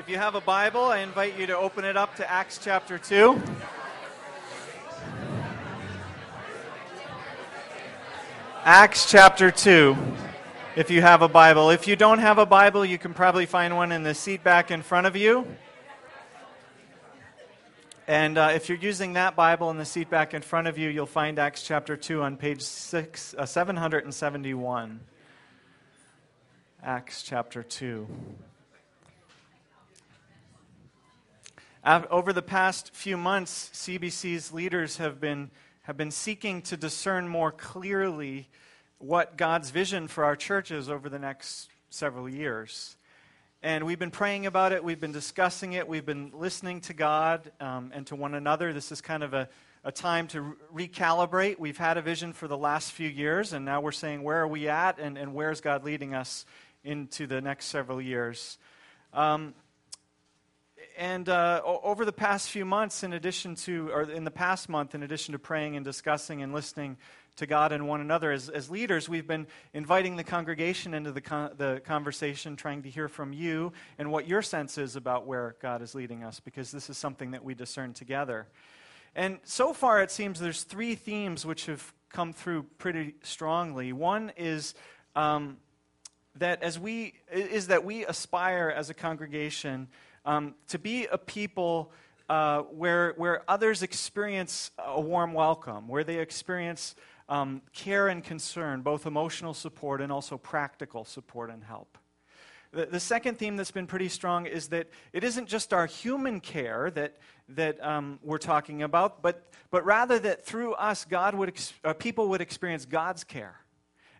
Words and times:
If 0.00 0.08
you 0.08 0.16
have 0.16 0.34
a 0.34 0.40
Bible, 0.40 0.84
I 0.84 1.00
invite 1.00 1.38
you 1.38 1.46
to 1.48 1.58
open 1.58 1.84
it 1.84 1.94
up 1.94 2.16
to 2.16 2.28
Acts 2.28 2.56
chapter 2.56 2.96
2. 2.96 3.38
Acts 8.64 9.10
chapter 9.10 9.50
2, 9.50 9.94
if 10.74 10.90
you 10.90 11.02
have 11.02 11.20
a 11.20 11.28
Bible. 11.28 11.68
If 11.68 11.86
you 11.86 11.96
don't 11.96 12.18
have 12.18 12.38
a 12.38 12.46
Bible, 12.46 12.82
you 12.82 12.96
can 12.96 13.12
probably 13.12 13.44
find 13.44 13.76
one 13.76 13.92
in 13.92 14.02
the 14.02 14.14
seat 14.14 14.42
back 14.42 14.70
in 14.70 14.80
front 14.80 15.06
of 15.06 15.16
you. 15.16 15.46
And 18.08 18.38
uh, 18.38 18.52
if 18.54 18.70
you're 18.70 18.78
using 18.78 19.12
that 19.12 19.36
Bible 19.36 19.68
in 19.68 19.76
the 19.76 19.84
seat 19.84 20.08
back 20.08 20.32
in 20.32 20.40
front 20.40 20.66
of 20.66 20.78
you, 20.78 20.88
you'll 20.88 21.04
find 21.04 21.38
Acts 21.38 21.62
chapter 21.62 21.94
2 21.94 22.22
on 22.22 22.38
page 22.38 22.62
six, 22.62 23.34
uh, 23.36 23.44
771. 23.44 25.00
Acts 26.82 27.22
chapter 27.22 27.62
2. 27.62 28.06
Over 31.82 32.34
the 32.34 32.42
past 32.42 32.94
few 32.94 33.16
months, 33.16 33.70
CBC's 33.72 34.52
leaders 34.52 34.98
have 34.98 35.18
been, 35.18 35.50
have 35.82 35.96
been 35.96 36.10
seeking 36.10 36.60
to 36.62 36.76
discern 36.76 37.26
more 37.26 37.50
clearly 37.50 38.48
what 38.98 39.38
God's 39.38 39.70
vision 39.70 40.06
for 40.06 40.24
our 40.24 40.36
church 40.36 40.70
is 40.70 40.90
over 40.90 41.08
the 41.08 41.18
next 41.18 41.70
several 41.88 42.28
years. 42.28 42.98
And 43.62 43.86
we've 43.86 43.98
been 43.98 44.10
praying 44.10 44.44
about 44.44 44.72
it, 44.72 44.84
we've 44.84 45.00
been 45.00 45.12
discussing 45.12 45.72
it, 45.72 45.88
we've 45.88 46.04
been 46.04 46.32
listening 46.34 46.82
to 46.82 46.92
God 46.92 47.50
um, 47.60 47.92
and 47.94 48.06
to 48.08 48.14
one 48.14 48.34
another. 48.34 48.74
This 48.74 48.92
is 48.92 49.00
kind 49.00 49.22
of 49.22 49.32
a, 49.32 49.48
a 49.82 49.90
time 49.90 50.26
to 50.28 50.54
re- 50.70 50.86
recalibrate. 50.86 51.58
We've 51.58 51.78
had 51.78 51.96
a 51.96 52.02
vision 52.02 52.34
for 52.34 52.46
the 52.46 52.58
last 52.58 52.92
few 52.92 53.08
years, 53.08 53.54
and 53.54 53.64
now 53.64 53.80
we're 53.80 53.92
saying, 53.92 54.22
where 54.22 54.42
are 54.42 54.48
we 54.48 54.68
at, 54.68 54.98
and, 54.98 55.16
and 55.16 55.32
where's 55.32 55.62
God 55.62 55.82
leading 55.82 56.12
us 56.12 56.44
into 56.84 57.26
the 57.26 57.40
next 57.40 57.66
several 57.66 58.02
years? 58.02 58.58
Um, 59.14 59.54
and 61.00 61.30
uh, 61.30 61.62
over 61.64 62.04
the 62.04 62.12
past 62.12 62.50
few 62.50 62.66
months, 62.66 63.02
in 63.02 63.14
addition 63.14 63.54
to, 63.54 63.88
or 63.88 64.02
in 64.02 64.24
the 64.24 64.30
past 64.30 64.68
month, 64.68 64.94
in 64.94 65.02
addition 65.02 65.32
to 65.32 65.38
praying 65.38 65.74
and 65.74 65.82
discussing 65.82 66.42
and 66.42 66.52
listening 66.52 66.98
to 67.36 67.46
God 67.46 67.72
and 67.72 67.88
one 67.88 68.02
another, 68.02 68.30
as, 68.30 68.50
as 68.50 68.68
leaders, 68.68 69.08
we've 69.08 69.26
been 69.26 69.46
inviting 69.72 70.16
the 70.16 70.24
congregation 70.24 70.92
into 70.92 71.10
the, 71.10 71.22
con- 71.22 71.52
the 71.56 71.80
conversation, 71.86 72.54
trying 72.54 72.82
to 72.82 72.90
hear 72.90 73.08
from 73.08 73.32
you 73.32 73.72
and 73.96 74.12
what 74.12 74.28
your 74.28 74.42
sense 74.42 74.76
is 74.76 74.94
about 74.94 75.26
where 75.26 75.56
God 75.62 75.80
is 75.80 75.94
leading 75.94 76.22
us, 76.22 76.38
because 76.38 76.70
this 76.70 76.90
is 76.90 76.98
something 76.98 77.30
that 77.30 77.42
we 77.42 77.54
discern 77.54 77.94
together. 77.94 78.46
And 79.16 79.38
so 79.42 79.72
far, 79.72 80.02
it 80.02 80.10
seems 80.10 80.38
there's 80.38 80.64
three 80.64 80.96
themes 80.96 81.46
which 81.46 81.64
have 81.64 81.94
come 82.10 82.34
through 82.34 82.64
pretty 82.76 83.14
strongly. 83.22 83.94
One 83.94 84.32
is 84.36 84.74
um, 85.16 85.56
that 86.36 86.62
as 86.62 86.78
we 86.78 87.14
is 87.32 87.68
that 87.68 87.84
we 87.84 88.04
aspire 88.04 88.68
as 88.68 88.90
a 88.90 88.94
congregation 88.94 89.88
um, 90.24 90.54
to 90.68 90.78
be 90.78 91.06
a 91.06 91.18
people 91.18 91.92
uh, 92.28 92.60
where, 92.62 93.14
where 93.16 93.42
others 93.48 93.82
experience 93.82 94.70
a 94.78 95.00
warm 95.00 95.32
welcome, 95.32 95.88
where 95.88 96.04
they 96.04 96.18
experience 96.18 96.94
um, 97.28 97.62
care 97.72 98.08
and 98.08 98.22
concern, 98.22 98.82
both 98.82 99.06
emotional 99.06 99.54
support 99.54 100.00
and 100.00 100.12
also 100.12 100.36
practical 100.36 101.04
support 101.04 101.50
and 101.50 101.64
help. 101.64 101.98
The, 102.72 102.86
the, 102.86 103.00
second 103.00 103.36
theme 103.36 103.56
that's 103.56 103.72
been 103.72 103.88
pretty 103.88 104.08
strong 104.08 104.46
is 104.46 104.68
that 104.68 104.88
it 105.12 105.24
isn't 105.24 105.48
just 105.48 105.72
our 105.72 105.86
human 105.86 106.38
care 106.38 106.90
that, 106.92 107.16
that 107.48 107.84
um, 107.84 108.20
we're 108.22 108.38
talking 108.38 108.82
about, 108.84 109.22
but, 109.22 109.48
but 109.72 109.84
rather 109.84 110.20
that 110.20 110.46
through 110.46 110.74
us, 110.74 111.04
God 111.04 111.34
would 111.34 111.48
ex- 111.48 111.72
uh, 111.82 111.94
people 111.94 112.28
would 112.28 112.40
experience 112.40 112.84
God's 112.84 113.24
care 113.24 113.56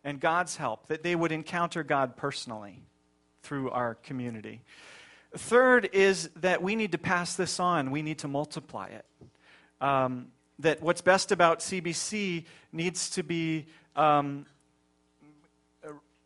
and 0.02 0.18
God's 0.18 0.56
help, 0.56 0.88
that 0.88 1.04
they 1.04 1.14
would 1.14 1.30
encounter 1.30 1.84
God 1.84 2.16
personally 2.16 2.82
through 3.42 3.70
our 3.70 3.94
community. 3.94 4.62
Third 5.36 5.88
is 5.92 6.28
that 6.36 6.62
we 6.62 6.74
need 6.74 6.92
to 6.92 6.98
pass 6.98 7.34
this 7.34 7.60
on, 7.60 7.90
we 7.90 8.02
need 8.02 8.18
to 8.18 8.28
multiply 8.28 8.88
it. 8.88 9.04
Um, 9.80 10.28
that 10.58 10.82
what's 10.82 11.00
best 11.00 11.32
about 11.32 11.60
CBC 11.60 12.44
needs 12.72 13.10
to 13.10 13.22
be 13.22 13.66
um, 13.96 14.44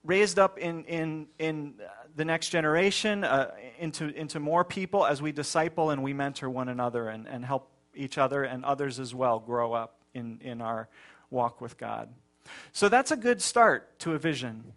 raised 0.05 0.39
up 0.39 0.59
in, 0.59 0.85
in, 0.85 1.27
in 1.39 1.75
the 2.17 2.25
next 2.25 2.51
generation, 2.51 3.25
uh, 3.25 3.53
into, 3.79 4.09
into 4.09 4.41
more 4.41 4.65
people 4.65 5.07
as 5.07 5.23
we 5.23 5.33
disciple 5.33 5.91
and 5.91 6.03
we 6.03 6.13
mentor 6.13 6.51
one 6.51 6.69
another 6.69 7.09
and, 7.09 7.27
and 7.27 7.45
help 7.45 7.71
each 7.95 8.19
other 8.19 8.45
and 8.45 8.65
others 8.65 9.01
as 9.01 9.15
well 9.15 9.39
grow 9.39 9.73
up 9.73 9.97
in, 10.15 10.39
in 10.43 10.61
our 10.61 10.89
walk 11.31 11.61
with 11.61 11.79
God. 11.79 12.09
So 12.73 12.89
that's 12.89 13.11
a 13.11 13.17
good 13.17 13.41
start 13.41 13.99
to 14.01 14.13
a 14.13 14.19
vision. 14.19 14.73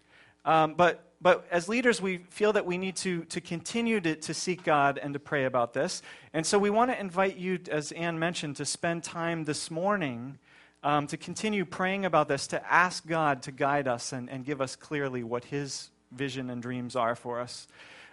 Um, 0.46 0.76
but 0.76 1.07
but 1.20 1.48
as 1.50 1.68
leaders, 1.68 2.00
we 2.00 2.20
feel 2.30 2.54
that 2.54 2.66
we 2.66 2.78
need 2.78 2.96
to, 2.98 3.24
to 3.26 3.42
continue 3.42 4.00
to, 4.02 4.16
to 4.16 4.34
seek 4.34 4.64
God 4.64 5.00
and 5.02 5.14
to 5.14 5.20
pray 5.20 5.46
about 5.46 5.74
this. 5.74 6.04
And 6.34 6.46
so 6.46 6.60
we 6.60 6.70
want 6.70 6.92
to 6.92 7.00
invite 7.00 7.38
you, 7.38 7.60
as 7.72 7.92
Anne 7.92 8.20
mentioned, 8.20 8.58
to 8.58 8.66
spend 8.66 9.04
time 9.04 9.46
this 9.46 9.72
morning 9.72 10.38
um, 10.84 11.08
to 11.08 11.18
continue 11.18 11.66
praying 11.66 12.06
about 12.06 12.28
this, 12.28 12.48
to 12.48 12.72
ask 12.72 13.06
God 13.08 13.42
to 13.44 13.52
guide 13.52 13.88
us 13.88 14.14
and, 14.14 14.30
and 14.30 14.46
give 14.46 14.62
us 14.62 14.76
clearly 14.76 15.24
what 15.24 15.46
His 15.46 15.90
vision 16.12 16.52
and 16.52 16.62
dreams 16.62 16.96
are 16.96 17.16
for 17.16 17.40
us. 17.40 17.68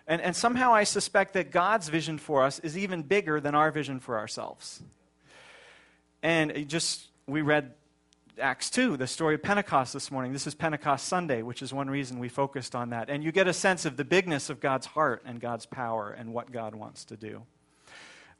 And, 0.06 0.22
and 0.22 0.34
somehow 0.34 0.72
I 0.72 0.84
suspect 0.84 1.34
that 1.34 1.50
God's 1.50 1.88
vision 1.88 2.16
for 2.18 2.42
us 2.42 2.58
is 2.58 2.76
even 2.76 3.02
bigger 3.02 3.38
than 3.38 3.54
our 3.54 3.70
vision 3.70 4.00
for 4.00 4.18
ourselves. 4.18 4.82
And 6.22 6.68
just, 6.68 7.08
we 7.26 7.42
read 7.42 7.72
Acts 8.40 8.68
2, 8.70 8.96
the 8.96 9.06
story 9.06 9.36
of 9.36 9.44
Pentecost 9.44 9.92
this 9.92 10.10
morning. 10.10 10.32
This 10.32 10.48
is 10.48 10.56
Pentecost 10.56 11.06
Sunday, 11.06 11.42
which 11.42 11.62
is 11.62 11.72
one 11.72 11.88
reason 11.88 12.18
we 12.18 12.28
focused 12.28 12.74
on 12.74 12.90
that. 12.90 13.08
And 13.08 13.22
you 13.22 13.30
get 13.30 13.46
a 13.46 13.52
sense 13.52 13.84
of 13.84 13.96
the 13.96 14.04
bigness 14.04 14.50
of 14.50 14.58
God's 14.58 14.86
heart 14.86 15.22
and 15.24 15.40
God's 15.40 15.66
power 15.66 16.10
and 16.10 16.32
what 16.32 16.50
God 16.50 16.74
wants 16.74 17.04
to 17.06 17.16
do. 17.16 17.44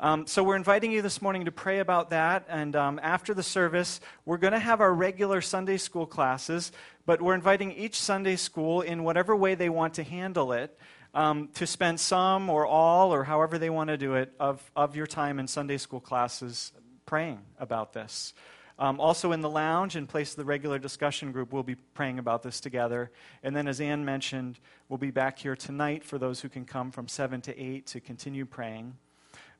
Um, 0.00 0.26
so, 0.26 0.42
we're 0.42 0.56
inviting 0.56 0.90
you 0.90 1.00
this 1.00 1.22
morning 1.22 1.44
to 1.44 1.52
pray 1.52 1.78
about 1.78 2.10
that. 2.10 2.44
And 2.48 2.74
um, 2.74 2.98
after 3.04 3.34
the 3.34 3.44
service, 3.44 4.00
we're 4.24 4.38
going 4.38 4.52
to 4.52 4.58
have 4.58 4.80
our 4.80 4.92
regular 4.92 5.40
Sunday 5.40 5.76
school 5.76 6.06
classes, 6.06 6.72
but 7.06 7.22
we're 7.22 7.36
inviting 7.36 7.70
each 7.70 8.00
Sunday 8.00 8.34
school, 8.34 8.80
in 8.80 9.04
whatever 9.04 9.36
way 9.36 9.54
they 9.54 9.68
want 9.68 9.94
to 9.94 10.02
handle 10.02 10.52
it, 10.52 10.76
um, 11.14 11.50
to 11.54 11.68
spend 11.68 12.00
some 12.00 12.50
or 12.50 12.66
all, 12.66 13.14
or 13.14 13.22
however 13.22 13.58
they 13.58 13.70
want 13.70 13.88
to 13.90 13.96
do 13.96 14.14
it, 14.14 14.32
of, 14.40 14.68
of 14.74 14.96
your 14.96 15.06
time 15.06 15.38
in 15.38 15.46
Sunday 15.46 15.78
school 15.78 16.00
classes 16.00 16.72
praying 17.06 17.38
about 17.60 17.92
this. 17.92 18.34
Um, 18.78 18.98
also, 18.98 19.30
in 19.32 19.40
the 19.40 19.50
lounge, 19.50 19.94
in 19.94 20.06
place 20.06 20.30
of 20.30 20.36
the 20.36 20.44
regular 20.44 20.78
discussion 20.78 21.30
group, 21.30 21.52
we'll 21.52 21.62
be 21.62 21.76
praying 21.76 22.18
about 22.18 22.42
this 22.42 22.60
together. 22.60 23.10
And 23.42 23.54
then, 23.54 23.68
as 23.68 23.80
Ann 23.80 24.04
mentioned, 24.04 24.58
we'll 24.88 24.98
be 24.98 25.12
back 25.12 25.38
here 25.38 25.54
tonight 25.54 26.02
for 26.02 26.18
those 26.18 26.40
who 26.40 26.48
can 26.48 26.64
come 26.64 26.90
from 26.90 27.06
7 27.06 27.40
to 27.42 27.58
8 27.58 27.86
to 27.86 28.00
continue 28.00 28.44
praying. 28.44 28.96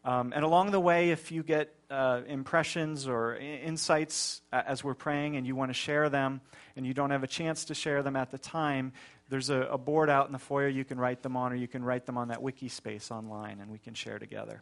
Um, 0.04 0.32
and 0.34 0.44
along 0.44 0.72
the 0.72 0.80
way, 0.80 1.10
if 1.10 1.32
you 1.32 1.42
get 1.42 1.74
uh, 1.91 2.22
impressions 2.26 3.08
or 3.08 3.36
I- 3.36 3.60
insights 3.64 4.42
as 4.53 4.84
we're 4.84 4.94
praying 4.94 5.36
and 5.36 5.47
you 5.47 5.56
want 5.56 5.70
to 5.70 5.74
share 5.74 6.10
them 6.10 6.42
and 6.76 6.84
you 6.84 6.92
don't 6.92 7.10
have 7.10 7.22
a 7.22 7.28
chance 7.28 7.64
to 7.66 7.74
share 7.74 8.03
them 8.03 8.16
at 8.16 8.30
the 8.30 8.36
time, 8.36 8.92
there's 9.30 9.48
a, 9.48 9.62
a 9.62 9.78
board 9.78 10.10
out 10.10 10.26
in 10.26 10.32
the 10.32 10.38
foyer 10.38 10.69
you 10.69 10.84
can 10.84 10.98
write 10.98 11.22
them 11.22 11.36
on, 11.36 11.53
or 11.53 11.56
you 11.56 11.69
can 11.69 11.82
write 11.82 12.04
them 12.04 12.19
on 12.19 12.28
that 12.28 12.42
wiki 12.42 12.69
space 12.69 13.10
online 13.10 13.60
and 13.60 13.70
we 13.70 13.78
can 13.78 13.94
share 13.94 14.19
together. 14.19 14.60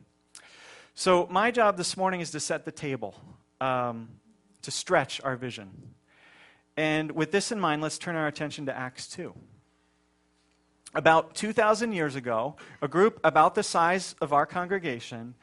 So, 0.94 1.26
my 1.30 1.50
job 1.50 1.78
this 1.78 1.96
morning 1.96 2.20
is 2.20 2.30
to 2.32 2.41
set 2.41 2.64
the 2.64 2.70
table. 2.70 3.14
Um, 3.60 4.08
to 4.62 4.70
stretch 4.70 5.20
our 5.22 5.36
vision. 5.36 5.70
And 6.76 7.12
with 7.12 7.32
this 7.32 7.52
in 7.52 7.60
mind, 7.60 7.82
let's 7.82 7.98
turn 7.98 8.16
our 8.16 8.26
attention 8.26 8.66
to 8.66 8.76
Acts 8.76 9.06
2. 9.08 9.34
About 10.94 11.34
2,000 11.34 11.92
years 11.92 12.16
ago, 12.16 12.56
a 12.80 12.88
group 12.88 13.20
about 13.24 13.54
the 13.54 13.62
size 13.62 14.14
of 14.20 14.32
our 14.32 14.46
congregation, 14.46 15.34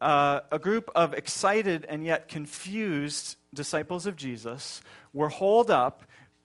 uh, 0.00 0.40
a 0.50 0.58
group 0.58 0.90
of 0.94 1.14
excited 1.14 1.84
and 1.88 2.04
yet 2.04 2.28
confused 2.28 3.36
disciples 3.54 4.06
of 4.06 4.16
Jesus, 4.16 4.82
were 5.12 5.28
holed 5.28 5.70
up 5.70 6.04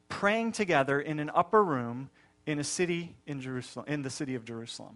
praying 0.10 0.52
together 0.52 1.00
in 1.00 1.20
an 1.20 1.32
upper 1.34 1.64
room 1.64 2.10
in 2.46 2.60
a 2.60 2.64
city 2.64 3.16
in 3.26 3.42
Jerusalem, 3.42 3.86
in 3.88 4.02
the 4.02 4.10
city 4.10 4.36
of 4.36 4.46
Jerusalem. 4.46 4.96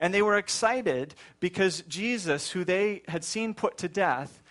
And 0.00 0.12
they 0.12 0.22
were 0.22 0.36
excited 0.36 1.14
because 1.40 1.82
Jesus, 1.82 2.50
who 2.50 2.64
they 2.64 3.02
had 3.08 3.24
seen 3.24 3.54
put 3.54 3.78
to 3.78 3.88
death, 3.88 4.42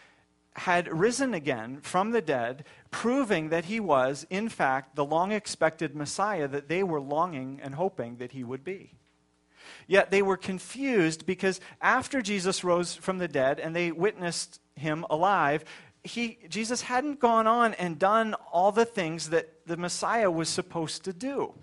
had 0.55 0.91
risen 0.91 1.33
again 1.33 1.79
from 1.81 2.11
the 2.11 2.21
dead, 2.21 2.63
proving 2.91 3.49
that 3.49 3.65
he 3.65 3.79
was, 3.79 4.25
in 4.29 4.47
fact, 4.49 4.95
the 4.95 5.05
long 5.05 5.31
expected 5.31 5.95
Messiah 5.95 6.47
that 6.47 6.69
they 6.69 6.83
were 6.83 7.01
longing 7.01 7.59
and 7.61 7.75
hoping 7.75 8.17
that 8.17 8.31
he 8.31 8.43
would 8.43 8.63
be. 8.63 8.93
Yet 9.87 10.11
they 10.11 10.21
were 10.21 10.37
confused 10.37 11.25
because 11.25 11.59
after 11.81 12.21
Jesus 12.21 12.63
rose 12.63 12.95
from 12.95 13.17
the 13.17 13.27
dead 13.27 13.59
and 13.59 13.75
they 13.75 13.91
witnessed 13.91 14.59
him 14.75 15.05
alive, 15.09 15.65
he, 16.03 16.37
Jesus 16.49 16.83
hadn't 16.83 17.19
gone 17.19 17.47
on 17.47 17.73
and 17.73 17.99
done 17.99 18.35
all 18.51 18.71
the 18.71 18.85
things 18.85 19.29
that 19.31 19.65
the 19.65 19.77
Messiah 19.77 20.31
was 20.31 20.49
supposed 20.49 21.03
to 21.03 21.13
do. 21.13 21.53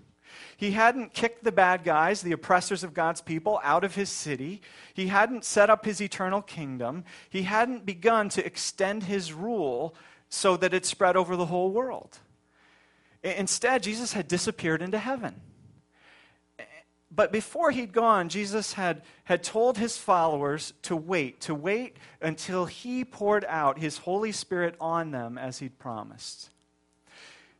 He 0.57 0.71
hadn't 0.71 1.13
kicked 1.13 1.43
the 1.43 1.51
bad 1.51 1.83
guys, 1.83 2.21
the 2.21 2.31
oppressors 2.31 2.83
of 2.83 2.93
God's 2.93 3.21
people, 3.21 3.59
out 3.63 3.83
of 3.83 3.95
his 3.95 4.09
city. 4.09 4.61
He 4.93 5.07
hadn't 5.07 5.45
set 5.45 5.69
up 5.69 5.85
his 5.85 6.01
eternal 6.01 6.41
kingdom. 6.41 7.03
He 7.29 7.43
hadn't 7.43 7.85
begun 7.85 8.29
to 8.29 8.45
extend 8.45 9.03
his 9.03 9.33
rule 9.33 9.95
so 10.29 10.57
that 10.57 10.73
it 10.73 10.85
spread 10.85 11.15
over 11.15 11.35
the 11.35 11.45
whole 11.45 11.71
world. 11.71 12.17
Instead, 13.23 13.83
Jesus 13.83 14.13
had 14.13 14.27
disappeared 14.27 14.81
into 14.81 14.97
heaven. 14.97 15.41
but 17.09 17.31
before 17.31 17.69
he'd 17.71 17.93
gone, 17.93 18.27
Jesus 18.27 18.73
had, 18.73 19.03
had 19.25 19.43
told 19.43 19.77
his 19.77 19.97
followers 19.97 20.73
to 20.81 20.95
wait, 20.95 21.39
to 21.41 21.53
wait 21.53 21.97
until 22.21 22.65
he 22.65 23.05
poured 23.05 23.45
out 23.47 23.77
his 23.77 23.99
Holy 23.99 24.31
Spirit 24.31 24.75
on 24.81 25.11
them 25.11 25.37
as 25.37 25.59
he'd 25.59 25.77
promised. 25.77 26.49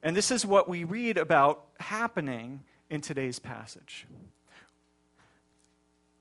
And 0.01 0.17
this 0.17 0.31
is 0.31 0.45
what 0.45 0.67
we 0.67 0.83
read 0.83 1.17
about 1.17 1.65
happening 1.79 2.61
in 2.93 3.01
today's 3.01 3.39
passage. 3.39 4.05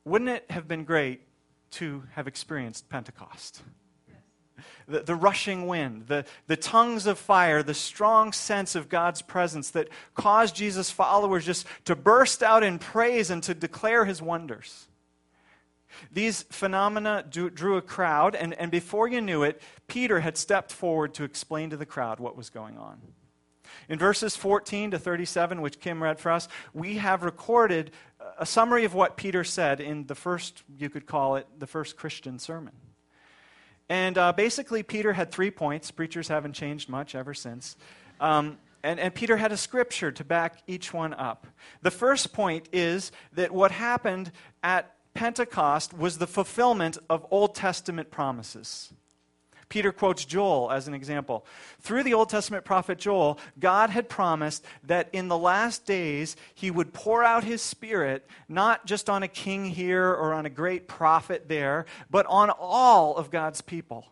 Wouldn't 0.06 0.30
it 0.30 0.50
have 0.50 0.66
been 0.66 0.84
great 0.84 1.20
to 1.72 2.04
have 2.14 2.26
experienced 2.26 2.88
Pentecost? 2.88 3.62
the, 4.88 5.00
the 5.00 5.14
rushing 5.14 5.66
wind, 5.66 6.06
the, 6.06 6.24
the 6.46 6.56
tongues 6.56 7.06
of 7.06 7.18
fire, 7.18 7.62
the 7.62 7.74
strong 7.74 8.32
sense 8.32 8.74
of 8.74 8.88
God's 8.88 9.20
presence 9.20 9.68
that 9.70 9.90
caused 10.14 10.56
Jesus' 10.56 10.90
followers 10.90 11.44
just 11.44 11.66
to 11.84 11.94
burst 11.94 12.42
out 12.42 12.62
in 12.62 12.78
praise 12.78 13.28
and 13.28 13.42
to 13.42 13.52
declare 13.52 14.06
his 14.06 14.22
wonders. 14.22 14.88
These 16.10 16.44
phenomena 16.44 17.22
drew, 17.28 17.50
drew 17.50 17.76
a 17.76 17.82
crowd, 17.82 18.34
and, 18.34 18.54
and 18.54 18.70
before 18.70 19.08
you 19.08 19.20
knew 19.20 19.42
it, 19.42 19.60
Peter 19.88 20.20
had 20.20 20.38
stepped 20.38 20.72
forward 20.72 21.12
to 21.14 21.24
explain 21.24 21.68
to 21.68 21.76
the 21.76 21.84
crowd 21.84 22.18
what 22.18 22.34
was 22.34 22.48
going 22.48 22.78
on. 22.78 22.98
In 23.88 23.98
verses 23.98 24.36
14 24.36 24.92
to 24.92 24.98
37, 24.98 25.60
which 25.60 25.80
Kim 25.80 26.02
read 26.02 26.18
for 26.18 26.30
us, 26.30 26.48
we 26.72 26.96
have 26.96 27.22
recorded 27.22 27.90
a 28.38 28.46
summary 28.46 28.84
of 28.84 28.94
what 28.94 29.16
Peter 29.16 29.44
said 29.44 29.80
in 29.80 30.06
the 30.06 30.14
first, 30.14 30.62
you 30.78 30.88
could 30.88 31.06
call 31.06 31.36
it, 31.36 31.46
the 31.58 31.66
first 31.66 31.96
Christian 31.96 32.38
sermon. 32.38 32.74
And 33.88 34.16
uh, 34.16 34.32
basically, 34.32 34.82
Peter 34.82 35.12
had 35.12 35.30
three 35.30 35.50
points. 35.50 35.90
Preachers 35.90 36.28
haven't 36.28 36.54
changed 36.54 36.88
much 36.88 37.14
ever 37.14 37.34
since. 37.34 37.76
Um, 38.20 38.58
and, 38.82 38.98
and 38.98 39.14
Peter 39.14 39.36
had 39.36 39.52
a 39.52 39.56
scripture 39.56 40.10
to 40.12 40.24
back 40.24 40.62
each 40.66 40.92
one 40.92 41.14
up. 41.14 41.46
The 41.82 41.90
first 41.90 42.32
point 42.32 42.68
is 42.72 43.12
that 43.34 43.52
what 43.52 43.70
happened 43.70 44.32
at 44.62 44.94
Pentecost 45.14 45.92
was 45.92 46.18
the 46.18 46.26
fulfillment 46.26 46.98
of 47.10 47.26
Old 47.30 47.54
Testament 47.54 48.10
promises. 48.10 48.92
Peter 49.72 49.90
quotes 49.90 50.26
Joel 50.26 50.70
as 50.70 50.86
an 50.86 50.92
example. 50.92 51.46
Through 51.80 52.02
the 52.02 52.12
Old 52.12 52.28
Testament 52.28 52.62
prophet 52.62 52.98
Joel, 52.98 53.38
God 53.58 53.88
had 53.88 54.06
promised 54.06 54.62
that 54.84 55.08
in 55.14 55.28
the 55.28 55.38
last 55.38 55.86
days 55.86 56.36
he 56.54 56.70
would 56.70 56.92
pour 56.92 57.24
out 57.24 57.42
his 57.42 57.62
spirit 57.62 58.28
not 58.50 58.84
just 58.84 59.08
on 59.08 59.22
a 59.22 59.28
king 59.28 59.64
here 59.64 60.10
or 60.10 60.34
on 60.34 60.44
a 60.44 60.50
great 60.50 60.88
prophet 60.88 61.48
there, 61.48 61.86
but 62.10 62.26
on 62.26 62.50
all 62.50 63.16
of 63.16 63.30
God's 63.30 63.62
people. 63.62 64.04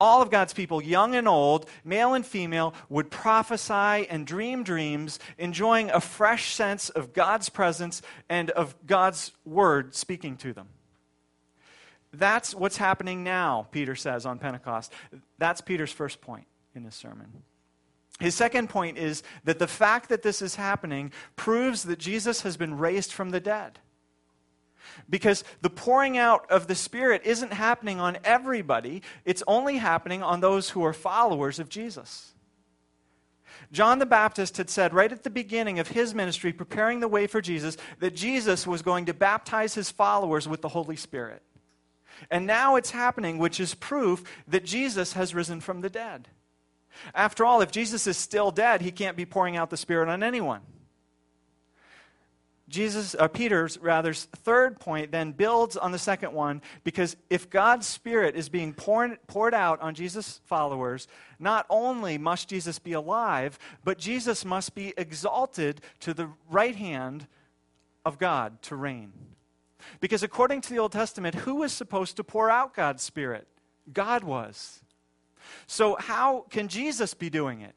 All 0.00 0.22
of 0.22 0.30
God's 0.30 0.54
people, 0.54 0.80
young 0.80 1.16
and 1.16 1.26
old, 1.26 1.66
male 1.84 2.14
and 2.14 2.24
female, 2.24 2.72
would 2.88 3.10
prophesy 3.10 4.06
and 4.08 4.24
dream 4.24 4.62
dreams, 4.62 5.18
enjoying 5.38 5.90
a 5.90 6.00
fresh 6.00 6.54
sense 6.54 6.88
of 6.88 7.12
God's 7.12 7.48
presence 7.48 8.00
and 8.28 8.48
of 8.50 8.76
God's 8.86 9.32
word 9.44 9.96
speaking 9.96 10.36
to 10.36 10.52
them. 10.52 10.68
That's 12.12 12.54
what's 12.54 12.76
happening 12.76 13.24
now, 13.24 13.68
Peter 13.70 13.94
says 13.94 14.26
on 14.26 14.38
Pentecost. 14.38 14.92
That's 15.38 15.60
Peter's 15.60 15.92
first 15.92 16.20
point 16.20 16.46
in 16.74 16.84
his 16.84 16.94
sermon. 16.94 17.42
His 18.20 18.34
second 18.34 18.68
point 18.68 18.98
is 18.98 19.22
that 19.44 19.58
the 19.58 19.66
fact 19.66 20.10
that 20.10 20.22
this 20.22 20.42
is 20.42 20.54
happening 20.54 21.10
proves 21.36 21.84
that 21.84 21.98
Jesus 21.98 22.42
has 22.42 22.56
been 22.56 22.76
raised 22.78 23.12
from 23.12 23.30
the 23.30 23.40
dead. 23.40 23.78
Because 25.08 25.42
the 25.62 25.70
pouring 25.70 26.18
out 26.18 26.50
of 26.50 26.66
the 26.66 26.74
Spirit 26.74 27.22
isn't 27.24 27.52
happening 27.52 27.98
on 27.98 28.18
everybody, 28.24 29.02
it's 29.24 29.42
only 29.46 29.78
happening 29.78 30.22
on 30.22 30.40
those 30.40 30.70
who 30.70 30.84
are 30.84 30.92
followers 30.92 31.58
of 31.58 31.68
Jesus. 31.68 32.34
John 33.70 33.98
the 33.98 34.06
Baptist 34.06 34.58
had 34.58 34.68
said 34.68 34.92
right 34.92 35.10
at 35.10 35.22
the 35.22 35.30
beginning 35.30 35.78
of 35.78 35.88
his 35.88 36.14
ministry, 36.14 36.52
preparing 36.52 37.00
the 37.00 37.08
way 37.08 37.26
for 37.26 37.40
Jesus, 37.40 37.76
that 38.00 38.14
Jesus 38.14 38.66
was 38.66 38.82
going 38.82 39.06
to 39.06 39.14
baptize 39.14 39.74
his 39.74 39.90
followers 39.90 40.46
with 40.46 40.60
the 40.60 40.68
Holy 40.68 40.96
Spirit. 40.96 41.42
And 42.30 42.46
now 42.46 42.76
it's 42.76 42.90
happening, 42.90 43.38
which 43.38 43.60
is 43.60 43.74
proof 43.74 44.22
that 44.48 44.64
Jesus 44.64 45.12
has 45.14 45.34
risen 45.34 45.60
from 45.60 45.80
the 45.80 45.90
dead. 45.90 46.28
After 47.14 47.44
all, 47.44 47.60
if 47.60 47.70
Jesus 47.70 48.06
is 48.06 48.16
still 48.16 48.50
dead, 48.50 48.82
he 48.82 48.90
can't 48.90 49.16
be 49.16 49.26
pouring 49.26 49.56
out 49.56 49.70
the 49.70 49.76
Spirit 49.76 50.08
on 50.08 50.22
anyone. 50.22 50.60
Jesus, 52.68 53.14
uh, 53.18 53.28
Peter's 53.28 53.76
rather's 53.78 54.24
third 54.24 54.80
point 54.80 55.12
then 55.12 55.32
builds 55.32 55.76
on 55.76 55.92
the 55.92 55.98
second 55.98 56.32
one 56.32 56.62
because 56.84 57.16
if 57.28 57.50
God's 57.50 57.86
Spirit 57.86 58.34
is 58.34 58.48
being 58.48 58.72
poured, 58.72 59.18
poured 59.26 59.52
out 59.52 59.82
on 59.82 59.94
Jesus' 59.94 60.40
followers, 60.46 61.06
not 61.38 61.66
only 61.68 62.16
must 62.16 62.48
Jesus 62.48 62.78
be 62.78 62.94
alive, 62.94 63.58
but 63.84 63.98
Jesus 63.98 64.44
must 64.44 64.74
be 64.74 64.94
exalted 64.96 65.82
to 66.00 66.14
the 66.14 66.30
right 66.50 66.74
hand 66.74 67.26
of 68.06 68.18
God 68.18 68.62
to 68.62 68.76
reign. 68.76 69.12
Because 70.00 70.22
according 70.22 70.60
to 70.62 70.70
the 70.70 70.78
Old 70.78 70.92
Testament, 70.92 71.34
who 71.34 71.56
was 71.56 71.72
supposed 71.72 72.16
to 72.16 72.24
pour 72.24 72.50
out 72.50 72.74
God's 72.74 73.02
Spirit? 73.02 73.46
God 73.92 74.24
was. 74.24 74.80
So, 75.66 75.96
how 75.96 76.46
can 76.50 76.68
Jesus 76.68 77.14
be 77.14 77.30
doing 77.30 77.60
it? 77.60 77.74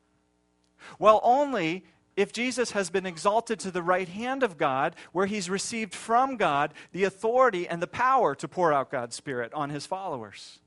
Well, 0.99 1.19
only 1.23 1.83
if 2.15 2.31
Jesus 2.31 2.71
has 2.71 2.89
been 2.89 3.05
exalted 3.05 3.59
to 3.59 3.71
the 3.71 3.83
right 3.83 4.07
hand 4.07 4.43
of 4.43 4.57
God, 4.57 4.95
where 5.11 5.25
he's 5.25 5.49
received 5.49 5.93
from 5.93 6.37
God 6.37 6.73
the 6.91 7.03
authority 7.03 7.67
and 7.67 7.81
the 7.81 7.87
power 7.87 8.35
to 8.35 8.47
pour 8.47 8.71
out 8.71 8.91
God's 8.91 9.15
Spirit 9.15 9.53
on 9.53 9.69
his 9.69 9.85
followers. 9.85 10.59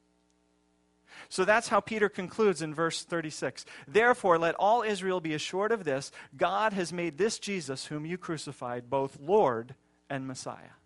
So 1.31 1.44
that's 1.44 1.69
how 1.69 1.81
Peter 1.81 2.08
concludes 2.08 2.62
in 2.62 2.75
verse 2.75 3.02
36. 3.02 3.64
Therefore, 3.87 4.38
let 4.38 4.55
all 4.55 4.82
Israel 4.82 5.20
be 5.20 5.35
assured 5.35 5.73
of 5.73 5.85
this 5.85 6.11
God 6.37 6.73
has 6.73 6.93
made 6.93 7.19
this 7.19 7.38
Jesus, 7.38 7.87
whom 7.87 8.06
you 8.06 8.19
crucified, 8.19 8.90
both 8.90 9.19
Lord 9.20 9.75
and 10.11 10.26
Messiah 10.26 10.78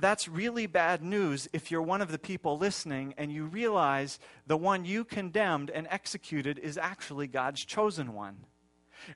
that's 0.00 0.28
really 0.28 0.66
bad 0.66 1.02
news 1.02 1.48
if 1.52 1.70
you're 1.70 1.82
one 1.82 2.02
of 2.02 2.10
the 2.10 2.18
people 2.18 2.58
listening 2.58 3.14
and 3.16 3.32
you 3.32 3.44
realize 3.44 4.18
the 4.46 4.56
one 4.56 4.84
you 4.84 5.04
condemned 5.04 5.70
and 5.70 5.86
executed 5.90 6.58
is 6.58 6.78
actually 6.78 7.26
God's 7.26 7.64
chosen 7.64 8.14
one. 8.14 8.38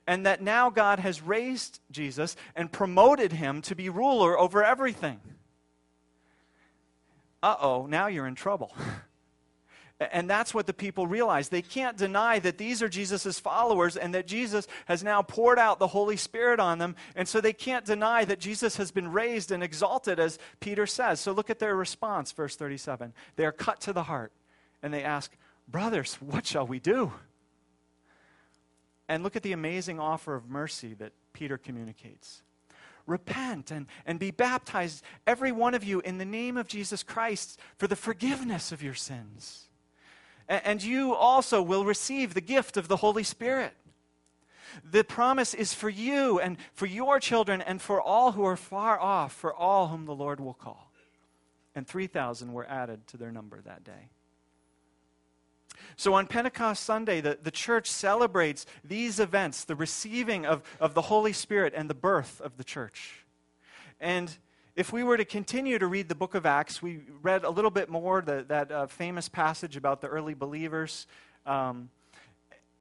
And 0.07 0.25
that 0.25 0.41
now 0.41 0.69
God 0.69 0.99
has 0.99 1.21
raised 1.21 1.79
Jesus 1.91 2.35
and 2.55 2.71
promoted 2.71 3.33
him 3.33 3.61
to 3.63 3.75
be 3.75 3.89
ruler 3.89 4.37
over 4.37 4.63
everything. 4.63 5.19
Uh 7.43 7.55
oh, 7.61 7.85
now 7.85 8.07
you're 8.07 8.27
in 8.27 8.35
trouble. 8.35 8.75
And 9.99 10.29
that's 10.29 10.53
what 10.53 10.67
the 10.67 10.73
people 10.73 11.07
realize. 11.07 11.47
They 11.47 11.61
can't 11.61 11.95
deny 11.95 12.39
that 12.39 12.57
these 12.57 12.81
are 12.81 12.89
Jesus' 12.89 13.39
followers 13.39 13.95
and 13.95 14.13
that 14.13 14.27
Jesus 14.27 14.67
has 14.87 15.03
now 15.03 15.21
poured 15.21 15.57
out 15.57 15.79
the 15.79 15.87
Holy 15.87 16.17
Spirit 16.17 16.59
on 16.59 16.79
them. 16.79 16.97
And 17.15 17.27
so 17.27 17.39
they 17.39 17.53
can't 17.53 17.85
deny 17.85 18.25
that 18.25 18.39
Jesus 18.39 18.75
has 18.75 18.91
been 18.91 19.09
raised 19.09 19.51
and 19.51 19.63
exalted, 19.63 20.19
as 20.19 20.37
Peter 20.59 20.85
says. 20.85 21.21
So 21.21 21.31
look 21.31 21.49
at 21.49 21.59
their 21.59 21.77
response, 21.77 22.33
verse 22.33 22.57
37. 22.57 23.13
They 23.37 23.45
are 23.45 23.53
cut 23.53 23.79
to 23.81 23.93
the 23.93 24.03
heart 24.03 24.33
and 24.83 24.93
they 24.93 25.03
ask, 25.03 25.31
Brothers, 25.67 26.15
what 26.15 26.45
shall 26.45 26.67
we 26.67 26.79
do? 26.79 27.13
And 29.07 29.23
look 29.23 29.37
at 29.37 29.43
the 29.43 29.53
amazing 29.53 29.99
offer 29.99 30.35
of 30.35 30.49
mercy 30.49 30.93
that 30.95 31.13
Peter 31.31 31.57
communicates. 31.57 32.41
Repent 33.07 33.71
and, 33.71 33.85
and 34.05 34.19
be 34.19 34.31
baptized, 34.31 35.03
every 35.25 35.53
one 35.53 35.73
of 35.73 35.83
you, 35.83 36.01
in 36.01 36.17
the 36.17 36.25
name 36.25 36.57
of 36.57 36.67
Jesus 36.67 37.01
Christ 37.01 37.59
for 37.77 37.87
the 37.87 37.95
forgiveness 37.95 38.71
of 38.73 38.83
your 38.83 38.93
sins 38.93 39.69
and 40.47 40.83
you 40.83 41.13
also 41.13 41.61
will 41.61 41.85
receive 41.85 42.33
the 42.33 42.41
gift 42.41 42.77
of 42.77 42.87
the 42.87 42.97
Holy 42.97 43.23
Spirit. 43.23 43.73
The 44.83 45.03
promise 45.03 45.53
is 45.53 45.73
for 45.73 45.89
you 45.89 46.39
and 46.39 46.57
for 46.73 46.85
your 46.85 47.19
children 47.19 47.61
and 47.61 47.81
for 47.81 48.01
all 48.01 48.33
who 48.33 48.43
are 48.43 48.57
far 48.57 48.99
off, 48.99 49.33
for 49.33 49.53
all 49.53 49.87
whom 49.87 50.05
the 50.05 50.15
Lord 50.15 50.39
will 50.39 50.53
call. 50.53 50.91
And 51.73 51.87
3,000 51.87 52.53
were 52.53 52.65
added 52.65 53.07
to 53.07 53.17
their 53.17 53.31
number 53.31 53.61
that 53.61 53.83
day. 53.83 54.09
So 55.97 56.13
on 56.13 56.27
Pentecost 56.27 56.83
Sunday, 56.83 57.21
the, 57.21 57.37
the 57.41 57.51
church 57.51 57.89
celebrates 57.89 58.65
these 58.83 59.19
events 59.19 59.63
the 59.63 59.75
receiving 59.75 60.45
of, 60.45 60.61
of 60.79 60.93
the 60.93 61.03
Holy 61.03 61.33
Spirit 61.33 61.73
and 61.75 61.89
the 61.89 61.95
birth 61.95 62.41
of 62.41 62.57
the 62.57 62.63
church. 62.63 63.25
And 63.99 64.35
if 64.75 64.91
we 64.91 65.03
were 65.03 65.15
to 65.15 65.25
continue 65.25 65.79
to 65.79 65.87
read 65.87 66.09
the 66.09 66.15
book 66.15 66.35
of 66.35 66.45
Acts, 66.45 66.81
we 66.81 66.99
read 67.21 67.45
a 67.45 67.49
little 67.49 67.71
bit 67.71 67.89
more 67.89 68.21
the, 68.21 68.45
that 68.49 68.71
uh, 68.71 68.87
famous 68.87 69.29
passage 69.29 69.77
about 69.77 70.01
the 70.01 70.07
early 70.07 70.33
believers. 70.33 71.07
Um, 71.45 71.89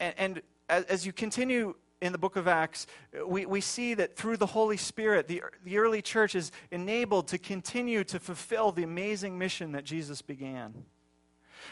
and, 0.01 0.15
and 0.19 0.43
as, 0.69 0.85
as, 0.85 1.07
you 1.07 1.13
continue 1.13 1.75
in 2.01 2.11
the 2.11 2.19
book 2.19 2.35
of 2.35 2.49
Acts, 2.49 2.89
we, 3.27 3.47
we 3.47 3.61
see 3.61 3.95
that 3.95 4.17
through 4.17 4.39
the 4.39 4.47
Holy 4.47 4.77
Spirit, 4.77 5.29
the, 5.29 5.43
the 5.65 5.79
early 5.79 6.03
church 6.03 6.35
is 6.35 6.51
enabled 6.73 7.29
to 7.29 7.39
continue 7.39 8.03
to 8.05 8.19
fulfill 8.19 8.73
the 8.73 8.83
amazing 8.83 9.39
mission 9.39 9.73
that 9.73 9.85
Jesus 9.85 10.21
began. 10.21 10.85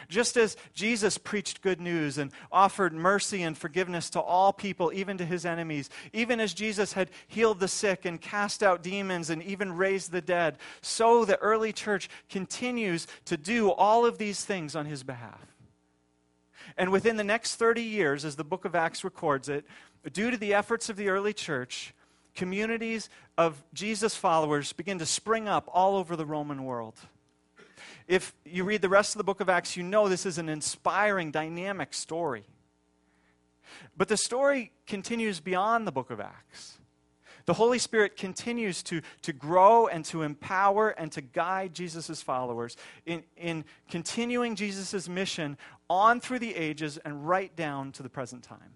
Just 0.09 0.37
as 0.37 0.57
Jesus 0.75 1.19
preached 1.19 1.63
good 1.63 1.81
news 1.81 2.19
and 2.19 2.33
offered 2.51 2.93
mercy 2.93 3.43
and 3.43 3.57
forgiveness 3.57 4.11
to 4.11 4.21
all 4.21 4.53
people, 4.53 4.93
even 4.95 5.19
to 5.19 5.25
his 5.25 5.45
enemies, 5.45 5.91
even 6.13 6.41
as 6.41 6.55
Jesus 6.55 6.93
had 6.93 7.11
healed 7.27 7.61
the 7.61 7.69
sick 7.69 8.05
and 8.05 8.21
cast 8.21 8.63
out 8.63 8.83
demons 8.83 9.31
and 9.31 9.43
even 9.43 9.77
raised 9.77 10.13
the 10.13 10.21
dead, 10.21 10.59
so 10.81 11.25
the 11.25 11.39
early 11.39 11.73
church 11.73 12.09
continues 12.29 13.07
to 13.25 13.37
do 13.37 13.71
all 13.71 14.07
of 14.07 14.19
these 14.19 14.45
things 14.45 14.77
on 14.77 14.87
his 14.87 15.03
behalf. 15.03 15.47
And 16.77 16.91
within 16.91 17.17
the 17.17 17.25
next 17.25 17.57
30 17.57 17.83
years, 17.83 18.25
as 18.25 18.37
the 18.37 18.45
book 18.45 18.65
of 18.65 18.75
Acts 18.75 19.05
records 19.05 19.49
it, 19.49 19.65
due 20.13 20.31
to 20.31 20.37
the 20.37 20.55
efforts 20.55 20.89
of 20.89 20.97
the 20.97 21.09
early 21.09 21.33
church, 21.33 21.95
communities 22.35 23.09
of 23.37 23.63
Jesus 23.75 24.15
followers 24.15 24.73
begin 24.73 24.99
to 24.99 25.07
spring 25.07 25.49
up 25.49 25.69
all 25.73 25.97
over 25.97 26.17
the 26.17 26.27
Roman 26.27 26.65
world. 26.65 26.99
If 28.07 28.35
you 28.45 28.65
read 28.65 28.83
the 28.83 28.89
rest 28.89 29.15
of 29.15 29.19
the 29.19 29.25
book 29.25 29.41
of 29.41 29.49
Acts, 29.49 29.77
you 29.77 29.83
know 29.83 30.09
this 30.09 30.27
is 30.27 30.39
an 30.39 30.49
inspiring, 30.49 31.31
dynamic 31.31 31.95
story. 31.95 32.45
But 33.97 34.09
the 34.09 34.17
story 34.17 34.73
continues 34.87 35.41
beyond 35.41 35.87
the 35.87 35.93
book 35.93 36.11
of 36.11 36.21
Acts. 36.21 36.79
The 37.45 37.55
Holy 37.55 37.79
Spirit 37.79 38.17
continues 38.17 38.83
to, 38.85 39.03
to 39.23 39.33
grow 39.33 39.89
and 39.89 40.05
to 40.07 40.23
empower 40.23 40.91
and 40.91 41.11
to 41.13 41.21
guide 41.21 41.75
Jesus' 41.75 42.23
followers 42.23 42.77
in, 43.05 43.25
in 43.37 43.65
continuing 43.91 44.55
Jesus' 44.55 45.09
mission 45.09 45.59
on 45.91 46.21
through 46.21 46.39
the 46.39 46.55
ages 46.55 46.99
and 46.99 47.27
right 47.27 47.55
down 47.57 47.93
to 47.93 48.03
the 48.03 48.09
present 48.09 48.45
time. 48.45 48.75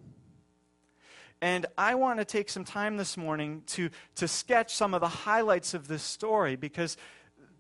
And 1.41 1.67
I 1.77 1.95
want 1.95 2.19
to 2.19 2.25
take 2.25 2.49
some 2.49 2.65
time 2.65 2.97
this 2.97 3.17
morning 3.17 3.63
to, 3.69 3.91
to 4.17 4.27
sketch 4.27 4.75
some 4.75 4.95
of 4.95 5.01
the 5.01 5.09
highlights 5.09 5.75
of 5.75 5.87
this 5.87 6.03
story 6.03 6.57
because 6.57 6.97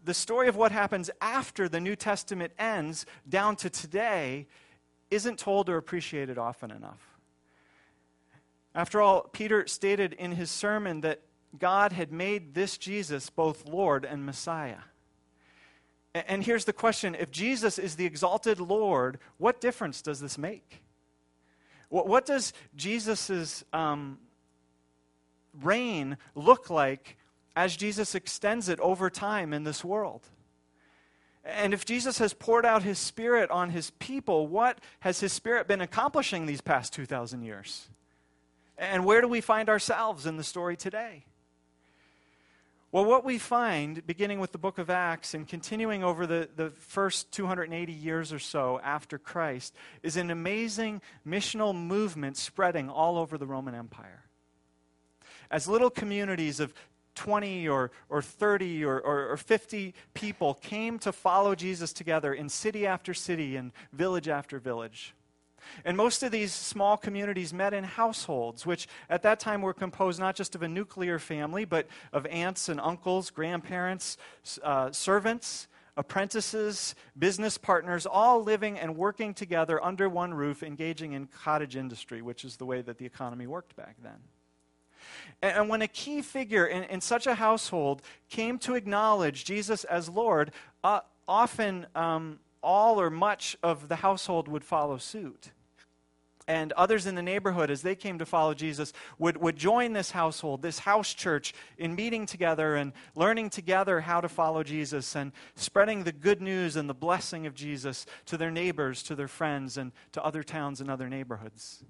the 0.06 0.14
story 0.14 0.46
of 0.46 0.54
what 0.54 0.70
happens 0.70 1.10
after 1.20 1.68
the 1.68 1.80
New 1.80 1.96
Testament 1.96 2.52
ends 2.60 3.06
down 3.28 3.56
to 3.56 3.68
today 3.68 4.46
isn't 5.10 5.38
told 5.38 5.68
or 5.68 5.76
appreciated 5.76 6.38
often 6.38 6.70
enough. 6.70 7.18
After 8.72 9.00
all, 9.02 9.22
Peter 9.22 9.66
stated 9.66 10.12
in 10.12 10.32
his 10.32 10.48
sermon 10.48 11.00
that 11.00 11.22
God 11.58 11.92
had 11.92 12.12
made 12.12 12.54
this 12.54 12.78
Jesus 12.78 13.30
both 13.30 13.66
Lord 13.66 14.04
and 14.04 14.24
Messiah. 14.24 14.78
And 16.14 16.44
here's 16.44 16.66
the 16.66 16.72
question 16.72 17.16
if 17.16 17.32
Jesus 17.32 17.76
is 17.76 17.96
the 17.96 18.06
exalted 18.06 18.60
Lord, 18.60 19.18
what 19.38 19.60
difference 19.60 20.02
does 20.02 20.20
this 20.20 20.38
make? 20.38 20.82
What 21.88 22.26
does 22.26 22.52
Jesus' 22.76 23.64
um, 23.72 24.18
reign 25.60 26.16
look 26.34 26.70
like 26.70 27.16
as 27.56 27.74
Jesus 27.74 28.14
extends 28.14 28.68
it 28.68 28.78
over 28.80 29.10
time 29.10 29.52
in 29.52 29.64
this 29.64 29.82
world? 29.82 30.28
And 31.42 31.72
if 31.72 31.84
Jesus 31.84 32.18
has 32.18 32.34
poured 32.34 32.66
out 32.66 32.82
his 32.82 32.98
Spirit 32.98 33.50
on 33.50 33.70
his 33.70 33.90
people, 33.98 34.46
what 34.46 34.78
has 35.00 35.20
his 35.20 35.32
Spirit 35.32 35.66
been 35.66 35.80
accomplishing 35.80 36.44
these 36.44 36.60
past 36.60 36.92
2,000 36.92 37.42
years? 37.42 37.88
And 38.76 39.04
where 39.04 39.20
do 39.20 39.28
we 39.28 39.40
find 39.40 39.68
ourselves 39.68 40.26
in 40.26 40.36
the 40.36 40.44
story 40.44 40.76
today? 40.76 41.24
Well, 42.92 43.04
what 43.04 43.24
we 43.24 43.38
find, 43.38 44.06
beginning 44.06 44.40
with 44.40 44.52
the 44.52 44.58
book 44.58 44.78
of 44.78 44.90
Acts 44.90 45.34
and 45.34 45.46
continuing 45.46 46.02
over 46.04 46.26
the, 46.26 46.48
the 46.54 46.70
first 46.70 47.32
280 47.32 47.92
years 47.92 48.32
or 48.32 48.38
so 48.38 48.80
after 48.82 49.18
Christ, 49.18 49.74
is 50.02 50.16
an 50.16 50.30
amazing 50.30 51.00
missional 51.26 51.74
movement 51.74 52.36
spreading 52.36 52.88
all 52.88 53.18
over 53.18 53.38
the 53.38 53.46
Roman 53.46 53.74
Empire. 53.74 54.24
As 55.50 55.68
little 55.68 55.90
communities 55.90 56.58
of 56.58 56.74
20 57.16 57.68
or, 57.68 57.90
or 58.08 58.22
30 58.22 58.84
or, 58.84 59.00
or, 59.00 59.30
or 59.32 59.36
50 59.36 59.94
people 60.14 60.54
came 60.54 60.98
to 61.00 61.12
follow 61.12 61.54
Jesus 61.54 61.92
together 61.92 62.32
in 62.32 62.48
city 62.48 62.86
after 62.86 63.12
city 63.12 63.56
and 63.56 63.72
village 63.92 64.28
after 64.28 64.58
village. 64.58 65.14
And 65.84 65.96
most 65.96 66.22
of 66.22 66.30
these 66.30 66.52
small 66.52 66.96
communities 66.96 67.52
met 67.52 67.74
in 67.74 67.82
households, 67.82 68.64
which 68.64 68.86
at 69.10 69.22
that 69.22 69.40
time 69.40 69.62
were 69.62 69.74
composed 69.74 70.20
not 70.20 70.36
just 70.36 70.54
of 70.54 70.62
a 70.62 70.68
nuclear 70.68 71.18
family, 71.18 71.64
but 71.64 71.88
of 72.12 72.24
aunts 72.26 72.68
and 72.68 72.80
uncles, 72.80 73.30
grandparents, 73.30 74.16
uh, 74.62 74.92
servants, 74.92 75.68
apprentices, 75.96 76.94
business 77.18 77.56
partners, 77.58 78.06
all 78.06 78.42
living 78.42 78.78
and 78.78 78.96
working 78.96 79.32
together 79.32 79.82
under 79.82 80.08
one 80.08 80.34
roof, 80.34 80.62
engaging 80.62 81.12
in 81.12 81.26
cottage 81.26 81.74
industry, 81.76 82.22
which 82.22 82.44
is 82.44 82.56
the 82.56 82.66
way 82.66 82.82
that 82.82 82.98
the 82.98 83.06
economy 83.06 83.46
worked 83.46 83.74
back 83.76 83.96
then. 84.02 84.18
And, 85.42 85.56
and 85.56 85.68
when 85.68 85.82
a 85.82 85.88
key 85.88 86.22
figure 86.22 86.66
in, 86.66 86.84
in, 86.84 87.00
such 87.00 87.26
a 87.26 87.34
household 87.34 88.02
came 88.28 88.58
to 88.60 88.74
acknowledge 88.74 89.44
Jesus 89.44 89.84
as 89.84 90.08
Lord, 90.08 90.52
uh, 90.82 91.00
often 91.28 91.86
um, 91.94 92.38
all 92.62 93.00
or 93.00 93.10
much 93.10 93.56
of 93.62 93.88
the 93.88 93.96
household 93.96 94.48
would 94.48 94.64
follow 94.64 94.98
suit 94.98 95.50
and 96.48 96.72
others 96.72 97.06
in 97.06 97.14
the 97.14 97.22
neighborhood, 97.22 97.70
as 97.70 97.82
they 97.82 97.94
came 97.94 98.18
to 98.18 98.26
follow 98.26 98.54
Jesus, 98.54 98.92
would, 99.18 99.36
would 99.38 99.56
join 99.56 99.92
this 99.92 100.12
household, 100.12 100.62
this 100.62 100.78
house 100.80 101.12
church, 101.12 101.52
in 101.76 101.94
meeting 101.94 102.26
together 102.26 102.76
and 102.76 102.92
learning 103.14 103.50
together 103.50 104.00
how 104.00 104.20
to 104.20 104.28
follow 104.28 104.62
Jesus 104.62 105.16
and 105.16 105.32
spreading 105.56 106.04
the 106.04 106.12
good 106.12 106.40
news 106.40 106.76
and 106.76 106.88
the 106.88 106.94
blessing 106.94 107.46
of 107.46 107.54
Jesus 107.54 108.06
to 108.26 108.36
their 108.36 108.50
neighbors, 108.50 109.02
to 109.04 109.14
their 109.14 109.28
friends, 109.28 109.76
and 109.76 109.92
to 110.12 110.24
other 110.24 110.42
towns 110.42 110.80
and 110.80 110.90
other 110.90 111.08
neighborhoods. 111.08 111.84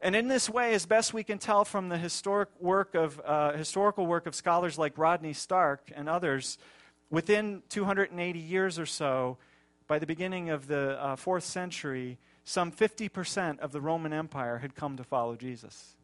And 0.00 0.14
in 0.14 0.28
this 0.28 0.48
way, 0.50 0.74
as 0.74 0.86
best 0.86 1.14
we 1.14 1.24
can 1.24 1.38
tell 1.38 1.64
from 1.64 1.88
the 1.88 1.98
historic 1.98 2.48
work 2.60 2.94
of, 2.94 3.20
uh, 3.24 3.52
historical 3.52 4.06
work 4.06 4.26
of 4.26 4.34
scholars 4.34 4.78
like 4.78 4.98
Rodney 4.98 5.32
Stark 5.32 5.90
and 5.94 6.08
others, 6.08 6.58
within 7.10 7.62
280 7.68 8.38
years 8.38 8.78
or 8.78 8.86
so, 8.86 9.38
by 9.86 9.98
the 9.98 10.06
beginning 10.06 10.50
of 10.50 10.66
the 10.66 11.02
uh, 11.02 11.16
fourth 11.16 11.44
century, 11.44 12.18
some 12.44 12.70
50% 12.70 13.60
of 13.60 13.72
the 13.72 13.80
Roman 13.80 14.12
Empire 14.12 14.58
had 14.58 14.74
come 14.74 14.96
to 14.96 15.04
follow 15.04 15.36
Jesus. 15.36 15.96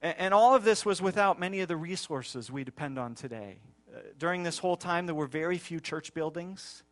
And, 0.00 0.14
and 0.18 0.34
all 0.34 0.54
of 0.54 0.64
this 0.64 0.84
was 0.84 1.02
without 1.02 1.40
many 1.40 1.60
of 1.60 1.68
the 1.68 1.76
resources 1.76 2.50
we 2.50 2.64
depend 2.64 2.98
on 2.98 3.14
today. 3.14 3.58
Uh, 3.92 4.00
during 4.18 4.42
this 4.42 4.58
whole 4.58 4.76
time, 4.76 5.06
there 5.06 5.14
were 5.14 5.26
very 5.26 5.58
few 5.58 5.80
church 5.80 6.14
buildings, 6.14 6.82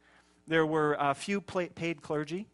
there 0.47 0.67
were 0.67 1.01
uh, 1.01 1.15
few 1.15 1.41
paid 1.41 2.03
clergy, 2.03 2.49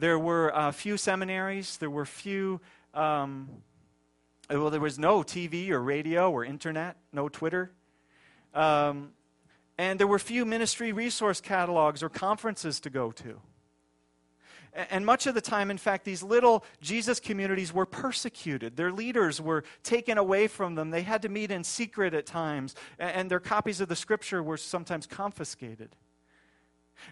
there 0.00 0.18
were 0.18 0.54
uh, 0.56 0.72
few 0.72 0.96
seminaries, 0.96 1.76
there 1.76 1.90
were 1.90 2.06
few. 2.06 2.60
Um, 2.94 3.48
well, 4.48 4.70
there 4.70 4.80
was 4.80 4.98
no 4.98 5.22
TV 5.22 5.70
or 5.70 5.80
radio 5.80 6.30
or 6.30 6.44
internet, 6.44 6.96
no 7.12 7.28
Twitter. 7.28 7.70
Um, 8.52 9.12
and 9.78 10.00
there 10.00 10.08
were 10.08 10.18
few 10.18 10.44
ministry 10.44 10.92
resource 10.92 11.40
catalogs 11.40 12.02
or 12.02 12.08
conferences 12.08 12.80
to 12.80 12.90
go 12.90 13.12
to. 13.12 13.40
And 14.72 15.04
much 15.04 15.26
of 15.26 15.34
the 15.34 15.40
time, 15.40 15.70
in 15.70 15.78
fact, 15.78 16.04
these 16.04 16.22
little 16.22 16.64
Jesus 16.80 17.18
communities 17.18 17.72
were 17.72 17.86
persecuted. 17.86 18.76
Their 18.76 18.92
leaders 18.92 19.40
were 19.40 19.64
taken 19.82 20.16
away 20.16 20.46
from 20.46 20.76
them. 20.76 20.90
They 20.90 21.02
had 21.02 21.22
to 21.22 21.28
meet 21.28 21.50
in 21.50 21.64
secret 21.64 22.14
at 22.14 22.26
times, 22.26 22.74
and 22.98 23.30
their 23.30 23.40
copies 23.40 23.80
of 23.80 23.88
the 23.88 23.96
scripture 23.96 24.42
were 24.42 24.56
sometimes 24.56 25.06
confiscated. 25.06 25.96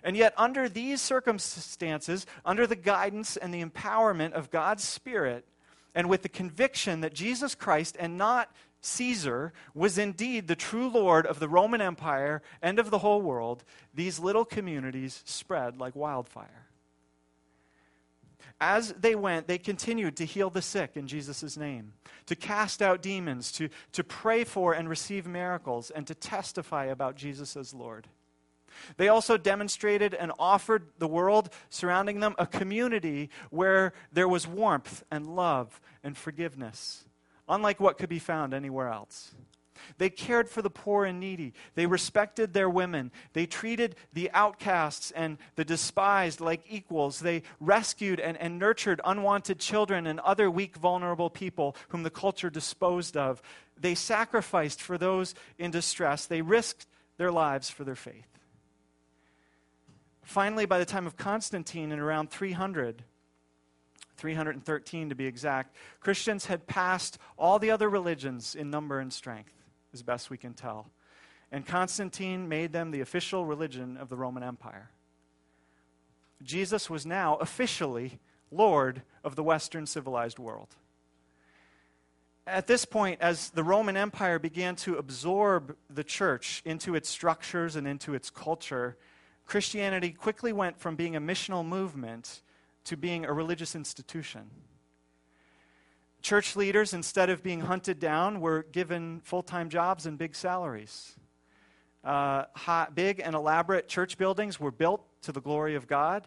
And 0.02 0.16
yet, 0.16 0.34
under 0.36 0.68
these 0.68 1.00
circumstances, 1.00 2.26
under 2.44 2.66
the 2.66 2.76
guidance 2.76 3.36
and 3.36 3.52
the 3.52 3.64
empowerment 3.64 4.32
of 4.32 4.50
God's 4.50 4.84
Spirit, 4.84 5.44
and 5.94 6.08
with 6.08 6.22
the 6.22 6.28
conviction 6.28 7.00
that 7.00 7.14
Jesus 7.14 7.54
Christ 7.54 7.96
and 7.98 8.16
not 8.16 8.54
Caesar 8.80 9.52
was 9.74 9.98
indeed 9.98 10.46
the 10.46 10.56
true 10.56 10.88
Lord 10.88 11.26
of 11.26 11.40
the 11.40 11.48
Roman 11.48 11.80
Empire 11.80 12.42
and 12.62 12.78
of 12.78 12.90
the 12.90 12.98
whole 12.98 13.20
world, 13.20 13.64
these 13.92 14.20
little 14.20 14.44
communities 14.44 15.22
spread 15.26 15.78
like 15.78 15.96
wildfire. 15.96 16.66
As 18.60 18.92
they 18.92 19.14
went, 19.14 19.46
they 19.46 19.58
continued 19.58 20.16
to 20.16 20.24
heal 20.24 20.50
the 20.50 20.62
sick 20.62 20.96
in 20.96 21.06
Jesus' 21.06 21.56
name, 21.56 21.92
to 22.26 22.34
cast 22.34 22.82
out 22.82 23.02
demons, 23.02 23.52
to, 23.52 23.68
to 23.92 24.02
pray 24.02 24.42
for 24.42 24.72
and 24.72 24.88
receive 24.88 25.26
miracles, 25.26 25.90
and 25.90 26.06
to 26.08 26.14
testify 26.14 26.86
about 26.86 27.14
Jesus 27.16 27.56
as 27.56 27.72
Lord. 27.72 28.08
They 28.96 29.08
also 29.08 29.36
demonstrated 29.36 30.14
and 30.14 30.32
offered 30.38 30.88
the 30.98 31.08
world 31.08 31.50
surrounding 31.70 32.20
them 32.20 32.34
a 32.38 32.46
community 32.46 33.30
where 33.50 33.92
there 34.12 34.28
was 34.28 34.46
warmth 34.46 35.04
and 35.10 35.26
love 35.26 35.80
and 36.02 36.16
forgiveness, 36.16 37.04
unlike 37.48 37.80
what 37.80 37.98
could 37.98 38.08
be 38.08 38.18
found 38.18 38.54
anywhere 38.54 38.88
else. 38.88 39.34
They 39.98 40.10
cared 40.10 40.48
for 40.48 40.62
the 40.62 40.70
poor 40.70 41.04
and 41.04 41.20
needy. 41.20 41.54
They 41.74 41.86
respected 41.86 42.52
their 42.52 42.68
women. 42.68 43.10
They 43.32 43.46
treated 43.46 43.96
the 44.12 44.30
outcasts 44.32 45.10
and 45.12 45.38
the 45.56 45.64
despised 45.64 46.40
like 46.40 46.62
equals. 46.68 47.20
They 47.20 47.42
rescued 47.60 48.20
and, 48.20 48.36
and 48.36 48.58
nurtured 48.58 49.00
unwanted 49.04 49.58
children 49.58 50.06
and 50.06 50.20
other 50.20 50.50
weak, 50.50 50.76
vulnerable 50.76 51.30
people 51.30 51.76
whom 51.88 52.02
the 52.02 52.10
culture 52.10 52.50
disposed 52.50 53.16
of. 53.16 53.42
They 53.80 53.94
sacrificed 53.94 54.82
for 54.82 54.98
those 54.98 55.34
in 55.58 55.70
distress. 55.70 56.26
They 56.26 56.42
risked 56.42 56.86
their 57.16 57.32
lives 57.32 57.70
for 57.70 57.84
their 57.84 57.96
faith. 57.96 58.37
Finally, 60.28 60.66
by 60.66 60.78
the 60.78 60.84
time 60.84 61.06
of 61.06 61.16
Constantine 61.16 61.90
in 61.90 61.98
around 61.98 62.28
300, 62.30 63.02
313 64.18 65.08
to 65.08 65.14
be 65.14 65.24
exact, 65.24 65.74
Christians 66.00 66.44
had 66.44 66.66
passed 66.66 67.16
all 67.38 67.58
the 67.58 67.70
other 67.70 67.88
religions 67.88 68.54
in 68.54 68.68
number 68.68 69.00
and 69.00 69.10
strength 69.10 69.54
as 69.94 70.02
best 70.02 70.28
we 70.28 70.36
can 70.36 70.52
tell. 70.52 70.90
And 71.50 71.64
Constantine 71.64 72.46
made 72.46 72.74
them 72.74 72.90
the 72.90 73.00
official 73.00 73.46
religion 73.46 73.96
of 73.96 74.10
the 74.10 74.18
Roman 74.18 74.42
Empire. 74.42 74.90
Jesus 76.42 76.90
was 76.90 77.06
now 77.06 77.36
officially 77.36 78.18
Lord 78.50 79.00
of 79.24 79.34
the 79.34 79.42
Western 79.42 79.86
civilized 79.86 80.38
world. 80.38 80.76
At 82.46 82.66
this 82.66 82.84
point, 82.84 83.22
as 83.22 83.48
the 83.48 83.64
Roman 83.64 83.96
Empire 83.96 84.38
began 84.38 84.76
to 84.76 84.96
absorb 84.96 85.74
the 85.88 86.04
church 86.04 86.60
into 86.66 86.94
its 86.94 87.08
structures 87.08 87.76
and 87.76 87.88
into 87.88 88.12
its 88.12 88.28
culture, 88.28 88.98
Christianity 89.48 90.10
quickly 90.10 90.52
went 90.52 90.78
from 90.78 90.94
being 90.94 91.16
a 91.16 91.20
missional 91.20 91.66
movement 91.66 92.42
to 92.84 92.98
being 92.98 93.24
a 93.24 93.32
religious 93.32 93.74
institution. 93.74 94.50
church 96.20 96.54
leaders, 96.54 96.92
instead 96.92 97.30
of 97.30 97.42
being 97.42 97.60
hunted 97.60 97.98
down, 97.98 98.40
were 98.40 98.64
given 98.64 99.20
full 99.24 99.42
time 99.42 99.70
jobs 99.70 100.04
and 100.04 100.18
big 100.18 100.34
salaries. 100.36 101.16
Uh, 102.04 102.44
hot, 102.54 102.94
big 102.94 103.22
and 103.24 103.34
elaborate 103.34 103.88
church 103.88 104.18
buildings 104.18 104.60
were 104.60 104.70
built 104.70 105.02
to 105.22 105.32
the 105.32 105.40
glory 105.40 105.74
of 105.74 105.86
God. 105.86 106.26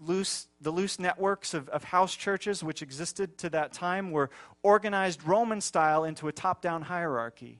Loose, 0.00 0.48
the 0.62 0.70
loose 0.70 0.98
networks 0.98 1.52
of, 1.52 1.68
of 1.68 1.84
house 1.84 2.16
churches, 2.16 2.64
which 2.64 2.80
existed 2.80 3.36
to 3.38 3.50
that 3.50 3.74
time, 3.74 4.10
were 4.10 4.30
organized 4.62 5.24
Roman 5.24 5.60
style 5.60 6.04
into 6.04 6.26
a 6.26 6.32
top 6.32 6.62
down 6.62 6.82
hierarchy. 6.82 7.58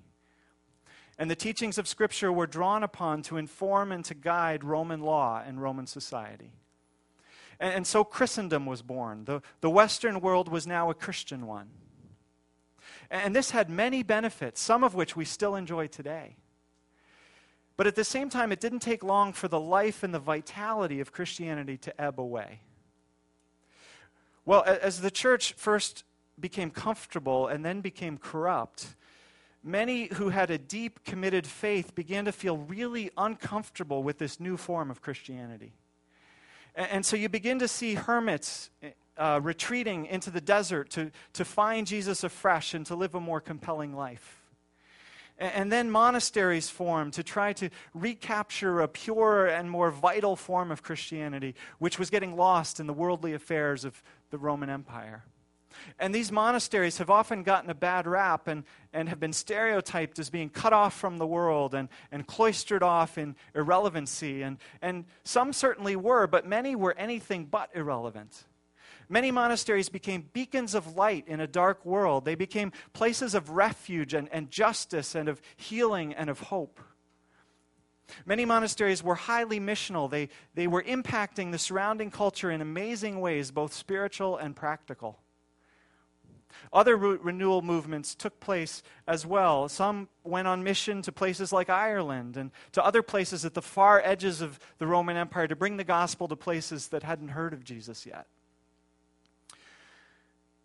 And 1.18 1.30
the 1.30 1.36
teachings 1.36 1.78
of 1.78 1.86
Scripture 1.86 2.32
were 2.32 2.46
drawn 2.46 2.82
upon 2.82 3.22
to 3.22 3.36
inform 3.36 3.92
and 3.92 4.04
to 4.06 4.14
guide 4.14 4.64
Roman 4.64 5.00
law 5.00 5.42
and 5.46 5.60
Roman 5.60 5.86
society. 5.86 6.52
And, 7.60 7.74
and 7.74 7.86
so 7.86 8.02
Christendom 8.02 8.66
was 8.66 8.82
born. 8.82 9.24
The, 9.26 9.42
the 9.60 9.70
Western 9.70 10.20
world 10.20 10.48
was 10.48 10.66
now 10.66 10.90
a 10.90 10.94
Christian 10.94 11.46
one. 11.46 11.68
And 13.10 13.36
this 13.36 13.50
had 13.50 13.68
many 13.68 14.02
benefits, 14.02 14.60
some 14.60 14.82
of 14.82 14.94
which 14.94 15.14
we 15.14 15.24
still 15.26 15.54
enjoy 15.54 15.86
today. 15.86 16.36
But 17.76 17.86
at 17.86 17.94
the 17.94 18.04
same 18.04 18.30
time, 18.30 18.52
it 18.52 18.60
didn't 18.60 18.80
take 18.80 19.02
long 19.02 19.32
for 19.32 19.48
the 19.48 19.60
life 19.60 20.02
and 20.02 20.14
the 20.14 20.18
vitality 20.18 21.00
of 21.00 21.12
Christianity 21.12 21.76
to 21.78 22.00
ebb 22.00 22.20
away. 22.20 22.60
Well, 24.44 24.64
as 24.64 25.00
the 25.00 25.10
church 25.10 25.52
first 25.54 26.04
became 26.38 26.70
comfortable 26.70 27.46
and 27.46 27.64
then 27.64 27.80
became 27.80 28.18
corrupt, 28.18 28.96
many 29.62 30.06
who 30.14 30.30
had 30.30 30.50
a 30.50 30.58
deep, 30.58 31.04
committed 31.04 31.46
faith 31.46 31.94
began 31.94 32.24
to 32.24 32.32
feel 32.32 32.56
really 32.56 33.10
uncomfortable 33.16 34.02
with 34.02 34.18
this 34.18 34.40
new 34.40 34.56
form 34.56 34.90
of 34.90 35.00
Christianity. 35.00 35.72
And, 36.74 36.90
and 36.90 37.06
so 37.06 37.16
you 37.16 37.28
begin 37.28 37.58
to 37.60 37.68
see 37.68 37.94
hermits 37.94 38.70
uh, 39.16 39.40
retreating 39.42 40.06
into 40.06 40.30
the 40.30 40.40
desert 40.40 40.90
to, 40.90 41.10
to 41.34 41.44
find 41.44 41.86
Jesus 41.86 42.24
afresh 42.24 42.74
and 42.74 42.86
to 42.86 42.94
live 42.94 43.14
a 43.14 43.20
more 43.20 43.40
compelling 43.40 43.94
life. 43.94 44.38
And, 45.38 45.72
then 45.72 45.90
monasteries 45.90 46.68
formed 46.68 47.14
to 47.14 47.24
try 47.24 47.52
to 47.54 47.70
recapture 47.94 48.80
a 48.80 48.86
purer 48.86 49.46
and 49.46 49.68
more 49.68 49.90
vital 49.90 50.36
form 50.36 50.70
of 50.70 50.82
Christianity, 50.82 51.56
which 51.78 51.98
was 51.98 52.10
getting 52.10 52.36
lost 52.36 52.78
in 52.78 52.86
the 52.86 52.92
worldly 52.92 53.32
affairs 53.32 53.84
of 53.84 54.02
the 54.30 54.38
Roman 54.38 54.70
Empire. 54.70 55.24
And 55.98 56.14
these 56.14 56.32
monasteries 56.32 56.98
have 56.98 57.10
often 57.10 57.42
gotten 57.42 57.70
a 57.70 57.74
bad 57.74 58.06
rap 58.06 58.48
and, 58.48 58.64
and 58.92 59.08
have 59.08 59.20
been 59.20 59.32
stereotyped 59.32 60.18
as 60.18 60.30
being 60.30 60.48
cut 60.48 60.72
off 60.72 60.94
from 60.94 61.18
the 61.18 61.26
world 61.26 61.74
and, 61.74 61.88
and 62.10 62.26
cloistered 62.26 62.82
off 62.82 63.18
in 63.18 63.36
irrelevancy. 63.54 64.42
And, 64.42 64.58
and 64.80 65.04
some 65.24 65.52
certainly 65.52 65.96
were, 65.96 66.26
but 66.26 66.46
many 66.46 66.74
were 66.74 66.94
anything 66.96 67.46
but 67.46 67.70
irrelevant. 67.74 68.44
Many 69.08 69.30
monasteries 69.30 69.88
became 69.88 70.28
beacons 70.32 70.74
of 70.74 70.96
light 70.96 71.28
in 71.28 71.40
a 71.40 71.46
dark 71.46 71.84
world. 71.84 72.24
They 72.24 72.34
became 72.34 72.72
places 72.92 73.34
of 73.34 73.50
refuge 73.50 74.14
and, 74.14 74.28
and 74.32 74.50
justice 74.50 75.14
and 75.14 75.28
of 75.28 75.42
healing 75.56 76.14
and 76.14 76.30
of 76.30 76.40
hope. 76.40 76.80
Many 78.26 78.44
monasteries 78.44 79.02
were 79.02 79.14
highly 79.14 79.60
missional. 79.60 80.10
They, 80.10 80.28
they 80.54 80.66
were 80.66 80.82
impacting 80.82 81.52
the 81.52 81.58
surrounding 81.58 82.10
culture 82.10 82.50
in 82.50 82.60
amazing 82.60 83.20
ways, 83.20 83.50
both 83.50 83.72
spiritual 83.72 84.36
and 84.36 84.54
practical. 84.54 85.21
Other 86.72 86.96
re- 86.96 87.18
renewal 87.20 87.62
movements 87.62 88.14
took 88.14 88.40
place 88.40 88.82
as 89.06 89.24
well. 89.24 89.68
Some 89.68 90.08
went 90.24 90.48
on 90.48 90.62
mission 90.62 91.02
to 91.02 91.12
places 91.12 91.52
like 91.52 91.70
Ireland 91.70 92.36
and 92.36 92.50
to 92.72 92.84
other 92.84 93.02
places 93.02 93.44
at 93.44 93.54
the 93.54 93.62
far 93.62 94.00
edges 94.04 94.40
of 94.40 94.58
the 94.78 94.86
Roman 94.86 95.16
Empire 95.16 95.46
to 95.48 95.56
bring 95.56 95.76
the 95.76 95.84
gospel 95.84 96.28
to 96.28 96.36
places 96.36 96.88
that 96.88 97.02
hadn't 97.02 97.28
heard 97.28 97.52
of 97.52 97.64
Jesus 97.64 98.06
yet. 98.06 98.26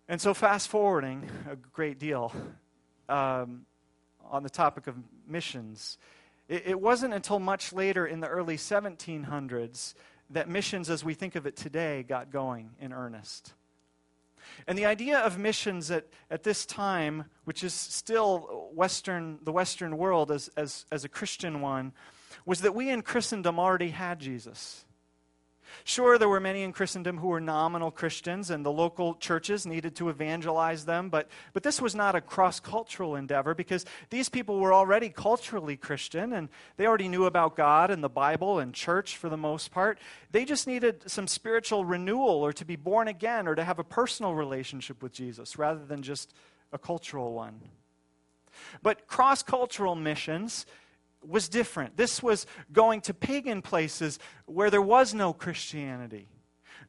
And 0.10 0.22
so, 0.22 0.34
fast 0.34 0.70
forwarding 0.70 1.30
a 1.50 1.56
great 1.56 2.00
deal 2.00 2.32
um, 3.10 3.66
on 4.30 4.44
the 4.44 4.50
topic 4.50 4.88
of 4.88 4.96
missions, 5.28 5.98
it, 6.48 6.64
it 6.68 6.82
wasn't 6.82 7.14
until 7.14 7.40
much 7.40 7.74
later 7.74 8.08
in 8.08 8.22
the 8.22 8.28
early 8.28 8.56
1700s 8.56 9.94
that 10.30 10.50
missions, 10.50 10.90
as 10.90 11.04
we 11.04 11.14
think 11.14 11.36
of 11.36 11.46
it 11.46 11.56
today, 11.56 12.04
got 12.04 12.32
going 12.32 12.72
in 12.80 12.94
earnest. 12.94 13.54
And 14.68 14.78
the 14.78 14.86
idea 14.86 15.20
of 15.20 15.38
missions 15.38 15.92
at, 15.92 16.08
at 16.30 16.44
this 16.44 16.66
time, 16.66 17.26
which 17.46 17.64
is 17.64 17.74
still 17.74 18.70
Western, 18.74 19.40
the 19.44 19.52
Western 19.52 19.98
world 19.98 20.32
as, 20.32 20.50
as, 20.58 20.86
as 20.92 21.04
a 21.04 21.10
Christian 21.10 21.62
one, 21.62 21.94
was 22.46 22.62
that 22.62 22.76
we 22.76 22.90
in 22.90 23.02
Christendom 23.02 23.60
already 23.60 23.90
had 23.90 24.20
Jesus. 24.20 24.86
Sure, 25.84 26.18
there 26.18 26.30
were 26.30 26.40
many 26.40 26.64
in 26.64 26.74
Christendom 26.74 27.18
who 27.18 27.28
were 27.28 27.42
nominal 27.42 27.92
Christians, 27.92 28.50
and 28.50 28.66
the 28.66 28.72
local 28.72 29.16
churches 29.16 29.66
needed 29.66 29.96
to 29.96 30.10
evangelize 30.10 30.86
them, 30.86 31.10
but, 31.10 31.30
but 31.54 31.64
this 31.64 31.82
was 31.82 31.96
not 31.96 32.16
a 32.16 32.22
cross 32.22 32.60
cultural 32.60 33.16
endeavor 33.16 33.54
because 33.54 33.86
these 34.10 34.30
people 34.30 34.60
were 34.60 34.74
already 34.74 35.10
culturally 35.10 35.78
Christian, 35.78 36.34
and 36.34 36.50
they 36.78 36.88
already 36.88 37.08
knew 37.08 37.26
about 37.26 37.56
God 37.56 37.92
and 37.92 38.04
the 38.04 38.10
Bible 38.10 38.60
and 38.60 38.74
church 38.74 39.18
for 39.18 39.30
the 39.30 39.38
most 39.38 39.72
part. 39.72 40.00
They 40.32 40.46
just 40.46 40.68
needed 40.68 41.10
some 41.10 41.28
spiritual 41.28 41.86
renewal 41.86 42.46
or 42.46 42.54
to 42.54 42.66
be 42.66 42.76
born 42.76 43.08
again 43.08 43.48
or 43.48 43.56
to 43.56 43.64
have 43.64 43.80
a 43.80 43.84
personal 43.84 44.34
relationship 44.34 45.02
with 45.02 45.14
Jesus 45.14 45.58
rather 45.58 45.86
than 45.86 46.02
just 46.02 46.34
a 46.72 46.78
cultural 46.78 47.34
one. 47.34 47.62
But 48.82 49.08
cross 49.08 49.44
cultural 49.44 49.96
missions 49.96 50.66
was 51.26 51.50
different. 51.50 51.98
This 51.98 52.22
was 52.24 52.46
going 52.72 53.02
to 53.02 53.14
pagan 53.14 53.62
places 53.62 54.20
where 54.46 54.70
there 54.70 54.82
was 54.82 55.14
no 55.14 55.34
Christianity, 55.34 56.28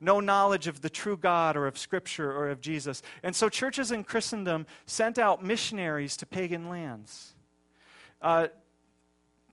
no 0.01 0.21
knowledge 0.21 0.67
of 0.67 0.81
the 0.81 0.91
true 0.91 1.17
God 1.17 1.57
or 1.57 1.67
of 1.67 1.79
Scripture 1.79 2.31
or 2.31 2.51
of 2.51 2.61
Jesus. 2.61 3.03
And 3.23 3.35
so 3.35 3.49
churches 3.49 3.91
in 3.91 4.05
Christendom 4.05 4.67
sent 4.87 5.19
out 5.19 5.45
missionaries 5.45 6.17
to 6.19 6.27
pagan 6.27 6.69
lands. 6.69 7.35
Uh, 8.21 8.49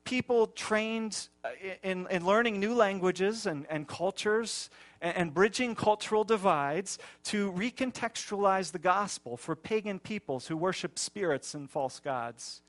people 0.03 0.47
trained 0.47 1.27
uh, 1.43 1.49
in, 1.83 2.07
in 2.09 2.25
learning 2.25 2.59
new 2.59 2.73
languages 2.73 3.45
and, 3.45 3.65
and 3.69 3.87
cultures 3.87 4.69
and, 5.01 5.17
and 5.17 5.33
bridging 5.33 5.75
cultural 5.75 6.23
divides 6.23 6.97
to 7.23 7.51
recontextualize 7.51 8.71
the 8.71 8.79
gospel 8.79 9.35
for 9.35 9.55
pagan 9.55 9.99
peoples 9.99 10.47
who 10.47 10.55
worship 10.55 10.97
spirits 10.97 11.53
and 11.53 11.69
false 11.69 11.99
gods. 11.99 12.61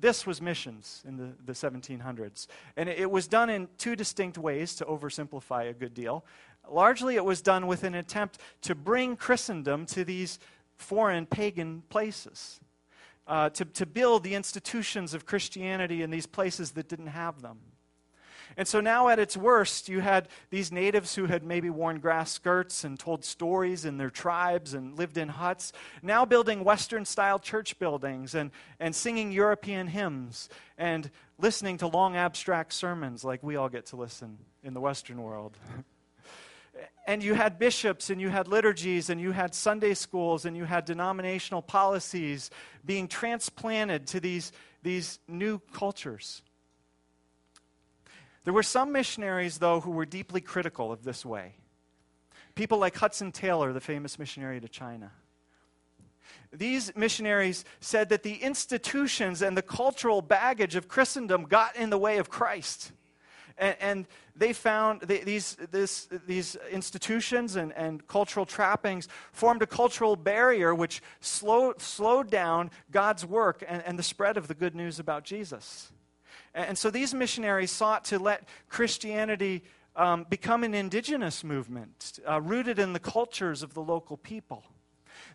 This 0.00 0.26
was 0.26 0.40
missions 0.40 1.02
in 1.06 1.16
the, 1.16 1.32
the 1.44 1.52
1700s. 1.52 2.46
And 2.76 2.88
it, 2.88 2.98
it 2.98 3.10
was 3.10 3.26
done 3.26 3.50
in 3.50 3.68
two 3.78 3.96
distinct 3.96 4.38
ways 4.38 4.74
to 4.76 4.84
oversimplify 4.84 5.68
a 5.68 5.72
good 5.72 5.94
deal. 5.94 6.24
Largely, 6.70 7.16
it 7.16 7.24
was 7.24 7.40
done 7.40 7.66
with 7.66 7.82
an 7.84 7.94
attempt 7.94 8.38
to 8.62 8.74
bring 8.74 9.16
Christendom 9.16 9.86
to 9.86 10.04
these 10.04 10.38
foreign 10.76 11.26
pagan 11.26 11.82
places, 11.88 12.60
uh, 13.26 13.50
to, 13.50 13.64
to 13.64 13.86
build 13.86 14.22
the 14.22 14.34
institutions 14.34 15.14
of 15.14 15.26
Christianity 15.26 16.02
in 16.02 16.10
these 16.10 16.26
places 16.26 16.72
that 16.72 16.88
didn't 16.88 17.08
have 17.08 17.42
them. 17.42 17.58
And 18.58 18.66
so 18.66 18.80
now, 18.80 19.06
at 19.06 19.20
its 19.20 19.36
worst, 19.36 19.88
you 19.88 20.00
had 20.00 20.26
these 20.50 20.72
natives 20.72 21.14
who 21.14 21.26
had 21.26 21.44
maybe 21.44 21.70
worn 21.70 22.00
grass 22.00 22.32
skirts 22.32 22.82
and 22.82 22.98
told 22.98 23.24
stories 23.24 23.84
in 23.84 23.98
their 23.98 24.10
tribes 24.10 24.74
and 24.74 24.98
lived 24.98 25.16
in 25.16 25.28
huts, 25.28 25.72
now 26.02 26.24
building 26.24 26.64
Western 26.64 27.04
style 27.04 27.38
church 27.38 27.78
buildings 27.78 28.34
and, 28.34 28.50
and 28.80 28.96
singing 28.96 29.30
European 29.30 29.86
hymns 29.86 30.48
and 30.76 31.08
listening 31.38 31.78
to 31.78 31.86
long 31.86 32.16
abstract 32.16 32.72
sermons 32.72 33.22
like 33.22 33.44
we 33.44 33.54
all 33.54 33.68
get 33.68 33.86
to 33.86 33.96
listen 33.96 34.36
in 34.64 34.74
the 34.74 34.80
Western 34.80 35.22
world. 35.22 35.56
and 37.06 37.22
you 37.22 37.34
had 37.34 37.60
bishops 37.60 38.10
and 38.10 38.20
you 38.20 38.28
had 38.28 38.48
liturgies 38.48 39.08
and 39.08 39.20
you 39.20 39.30
had 39.30 39.54
Sunday 39.54 39.94
schools 39.94 40.44
and 40.44 40.56
you 40.56 40.64
had 40.64 40.84
denominational 40.84 41.62
policies 41.62 42.50
being 42.84 43.06
transplanted 43.06 44.08
to 44.08 44.18
these, 44.18 44.50
these 44.82 45.20
new 45.28 45.60
cultures. 45.72 46.42
There 48.48 48.54
were 48.54 48.62
some 48.62 48.92
missionaries, 48.92 49.58
though, 49.58 49.80
who 49.80 49.90
were 49.90 50.06
deeply 50.06 50.40
critical 50.40 50.90
of 50.90 51.04
this 51.04 51.22
way. 51.22 51.56
People 52.54 52.78
like 52.78 52.96
Hudson 52.96 53.30
Taylor, 53.30 53.74
the 53.74 53.80
famous 53.82 54.18
missionary 54.18 54.58
to 54.58 54.68
China. 54.68 55.12
These 56.50 56.96
missionaries 56.96 57.66
said 57.80 58.08
that 58.08 58.22
the 58.22 58.36
institutions 58.36 59.42
and 59.42 59.54
the 59.54 59.60
cultural 59.60 60.22
baggage 60.22 60.76
of 60.76 60.88
Christendom 60.88 61.44
got 61.44 61.76
in 61.76 61.90
the 61.90 61.98
way 61.98 62.16
of 62.16 62.30
Christ. 62.30 62.92
And, 63.58 63.76
and 63.80 64.06
they 64.34 64.54
found 64.54 65.02
these, 65.02 65.58
this, 65.70 66.08
these 66.26 66.56
institutions 66.70 67.56
and, 67.56 67.74
and 67.74 68.06
cultural 68.06 68.46
trappings 68.46 69.08
formed 69.30 69.60
a 69.60 69.66
cultural 69.66 70.16
barrier 70.16 70.74
which 70.74 71.02
slowed, 71.20 71.82
slowed 71.82 72.30
down 72.30 72.70
God's 72.90 73.26
work 73.26 73.62
and, 73.68 73.82
and 73.84 73.98
the 73.98 74.02
spread 74.02 74.38
of 74.38 74.48
the 74.48 74.54
good 74.54 74.74
news 74.74 74.98
about 74.98 75.24
Jesus. 75.24 75.92
And 76.58 76.76
so 76.76 76.90
these 76.90 77.14
missionaries 77.14 77.70
sought 77.70 78.04
to 78.06 78.18
let 78.18 78.48
Christianity 78.68 79.62
um, 79.94 80.26
become 80.28 80.64
an 80.64 80.74
indigenous 80.74 81.44
movement 81.44 82.18
uh, 82.28 82.40
rooted 82.40 82.78
in 82.78 82.92
the 82.92 82.98
cultures 82.98 83.62
of 83.62 83.74
the 83.74 83.82
local 83.82 84.16
people. 84.16 84.64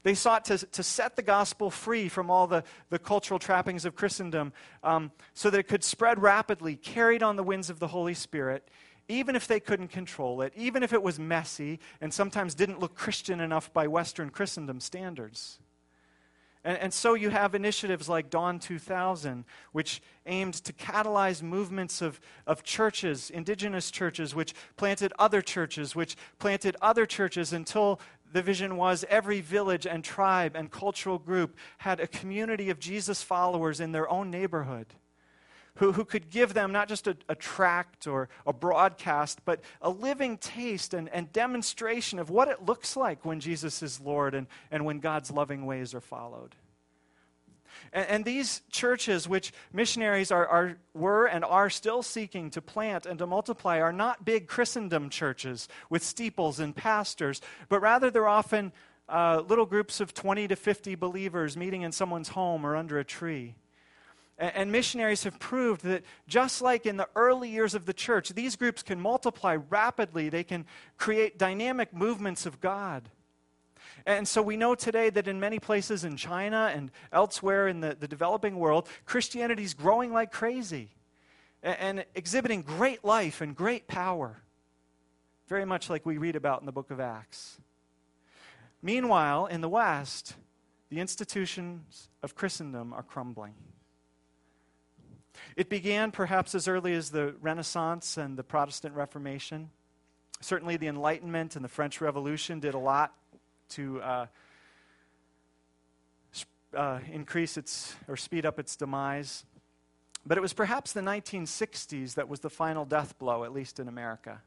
They 0.03 0.13
sought 0.13 0.45
to, 0.45 0.57
to 0.57 0.83
set 0.83 1.15
the 1.15 1.21
gospel 1.21 1.69
free 1.69 2.09
from 2.09 2.29
all 2.29 2.47
the, 2.47 2.63
the 2.89 2.99
cultural 2.99 3.39
trappings 3.39 3.85
of 3.85 3.95
Christendom 3.95 4.53
um, 4.83 5.11
so 5.33 5.49
that 5.49 5.59
it 5.59 5.67
could 5.67 5.83
spread 5.83 6.21
rapidly, 6.21 6.75
carried 6.75 7.23
on 7.23 7.37
the 7.37 7.43
winds 7.43 7.69
of 7.69 7.79
the 7.79 7.87
Holy 7.87 8.13
Spirit 8.13 8.67
even 9.09 9.35
if 9.35 9.47
they 9.47 9.59
couldn't 9.59 9.89
control 9.89 10.41
it, 10.41 10.53
even 10.55 10.81
if 10.81 10.93
it 10.93 11.03
was 11.03 11.19
messy 11.19 11.77
and 11.99 12.13
sometimes 12.13 12.55
didn't 12.55 12.79
look 12.79 12.95
Christian 12.95 13.41
enough 13.41 13.73
by 13.73 13.85
Western 13.85 14.29
Christendom 14.29 14.79
standards. 14.79 15.59
And, 16.63 16.77
and, 16.77 16.93
so 16.93 17.13
you 17.13 17.29
have 17.29 17.55
initiatives 17.55 18.07
like 18.07 18.29
Dawn 18.29 18.57
2000, 18.57 19.43
which 19.73 20.01
aimed 20.25 20.53
to 20.55 20.71
catalyze 20.71 21.41
movements 21.41 22.01
of, 22.01 22.21
of 22.47 22.63
churches, 22.63 23.29
indigenous 23.29 23.91
churches, 23.91 24.33
which 24.33 24.53
planted 24.77 25.11
other 25.19 25.41
churches, 25.41 25.95
which 25.95 26.15
planted 26.39 26.77
other 26.81 27.05
churches 27.05 27.51
until 27.51 27.99
the 28.31 28.41
vision 28.41 28.77
was 28.77 29.05
every 29.09 29.41
village 29.41 29.85
and 29.85 30.03
tribe 30.03 30.55
and 30.55 30.71
cultural 30.71 31.19
group 31.19 31.55
had 31.79 31.99
a 31.99 32.07
community 32.07 32.69
of 32.69 32.79
Jesus 32.79 33.21
followers 33.21 33.79
in 33.79 33.91
their 33.91 34.09
own 34.09 34.31
neighborhood 34.31 34.87
who, 35.75 35.91
who 35.91 36.05
could 36.05 36.29
give 36.29 36.53
them 36.53 36.71
not 36.71 36.87
just 36.87 37.07
a, 37.07 37.17
a 37.27 37.35
tract 37.35 38.05
or 38.05 38.29
a 38.45 38.53
broadcast, 38.53 39.39
but 39.43 39.61
a 39.81 39.89
living 39.89 40.37
taste 40.37 40.93
and, 40.93 41.09
and 41.09 41.31
demonstration 41.33 42.19
of 42.19 42.29
what 42.29 42.47
it 42.47 42.63
looks 42.63 42.95
like 42.95 43.25
when 43.25 43.39
Jesus 43.39 43.81
is 43.81 43.99
Lord 43.99 44.35
and, 44.35 44.47
and 44.69 44.85
when 44.85 44.99
God's 44.99 45.31
loving 45.31 45.65
ways 45.65 45.93
are 45.93 46.01
followed. 46.01 46.55
And, 47.91 48.07
and, 48.07 48.25
these 48.25 48.61
churches, 48.69 49.27
which 49.27 49.51
missionaries 49.71 50.31
are, 50.31 50.47
are, 50.47 50.77
were 50.93 51.25
and 51.25 51.43
are 51.43 51.71
still 51.71 52.03
seeking 52.03 52.51
to 52.51 52.61
plant 52.61 53.07
and 53.07 53.17
to 53.17 53.25
multiply, 53.25 53.79
are 53.79 53.91
not 53.91 54.23
big 54.23 54.47
Christendom 54.47 55.09
churches 55.09 55.67
with 55.89 56.03
steeples 56.03 56.59
and 56.59 56.75
pastors, 56.75 57.41
but 57.69 57.81
rather 57.81 58.11
they're 58.11 58.27
often 58.27 58.71
uh, 59.09 59.41
little 59.47 59.65
groups 59.65 59.99
of 59.99 60.13
20 60.13 60.47
to 60.49 60.55
50 60.55 60.95
believers 60.95 61.57
meeting 61.57 61.81
in 61.81 61.91
someone's 61.91 62.29
home 62.29 62.63
or 62.63 62.75
under 62.75 62.99
a 62.99 63.03
tree. 63.03 63.55
And 64.37 64.71
missionaries 64.71 65.23
have 65.25 65.39
proved 65.39 65.83
that 65.83 66.03
just 66.27 66.61
like 66.61 66.85
in 66.85 66.97
the 66.97 67.07
early 67.15 67.49
years 67.49 67.75
of 67.75 67.85
the 67.85 67.93
church, 67.93 68.29
these 68.29 68.55
groups 68.55 68.81
can 68.81 68.99
multiply 68.99 69.57
rapidly. 69.69 70.29
They 70.29 70.43
can 70.43 70.65
create 70.97 71.37
dynamic 71.37 71.93
movements 71.93 72.45
of 72.45 72.59
God. 72.59 73.09
And 74.05 74.27
so 74.27 74.41
we 74.41 74.57
know 74.57 74.75
today 74.75 75.09
that 75.11 75.27
in 75.27 75.39
many 75.39 75.59
places 75.59 76.03
in 76.03 76.17
China 76.17 76.71
and 76.73 76.91
elsewhere 77.11 77.67
in 77.67 77.79
the, 77.79 77.95
the 77.97 78.07
developing 78.07 78.57
world, 78.57 78.89
Christianity 79.05 79.63
is 79.63 79.73
growing 79.73 80.11
like 80.11 80.31
crazy 80.31 80.89
and, 81.61 81.77
and 81.79 82.05
exhibiting 82.15 82.63
great 82.63 83.05
life 83.05 83.39
and 83.39 83.55
great 83.55 83.87
power, 83.87 84.41
very 85.47 85.65
much 85.65 85.89
like 85.89 86.05
we 86.05 86.17
read 86.17 86.35
about 86.35 86.59
in 86.59 86.65
the 86.65 86.71
book 86.71 86.91
of 86.91 86.99
Acts. 86.99 87.59
Meanwhile, 88.81 89.45
in 89.45 89.61
the 89.61 89.69
West, 89.69 90.35
the 90.89 90.99
institutions 90.99 92.09
of 92.21 92.35
Christendom 92.35 92.93
are 92.93 93.03
crumbling. 93.03 93.53
It 95.55 95.69
began 95.69 96.11
perhaps 96.11 96.55
as 96.55 96.67
early 96.67 96.93
as 96.93 97.11
the 97.11 97.35
Renaissance 97.41 98.17
and 98.17 98.37
the 98.37 98.43
Protestant 98.43 98.95
Reformation. 98.95 99.69
Certainly, 100.41 100.77
the 100.77 100.87
Enlightenment 100.87 101.55
and 101.55 101.63
the 101.63 101.69
French 101.69 102.01
Revolution 102.01 102.59
did 102.59 102.73
a 102.73 102.79
lot 102.79 103.13
to 103.69 104.01
uh, 104.01 104.25
uh, 106.75 106.99
increase 107.11 107.57
its 107.57 107.95
or 108.07 108.17
speed 108.17 108.45
up 108.45 108.59
its 108.59 108.75
demise. 108.75 109.45
But 110.25 110.37
it 110.37 110.41
was 110.41 110.53
perhaps 110.53 110.93
the 110.93 111.01
1960s 111.01 112.15
that 112.15 112.29
was 112.29 112.39
the 112.39 112.49
final 112.49 112.85
death 112.85 113.17
blow, 113.19 113.43
at 113.43 113.53
least 113.53 113.79
in 113.79 113.87
America. 113.87 114.41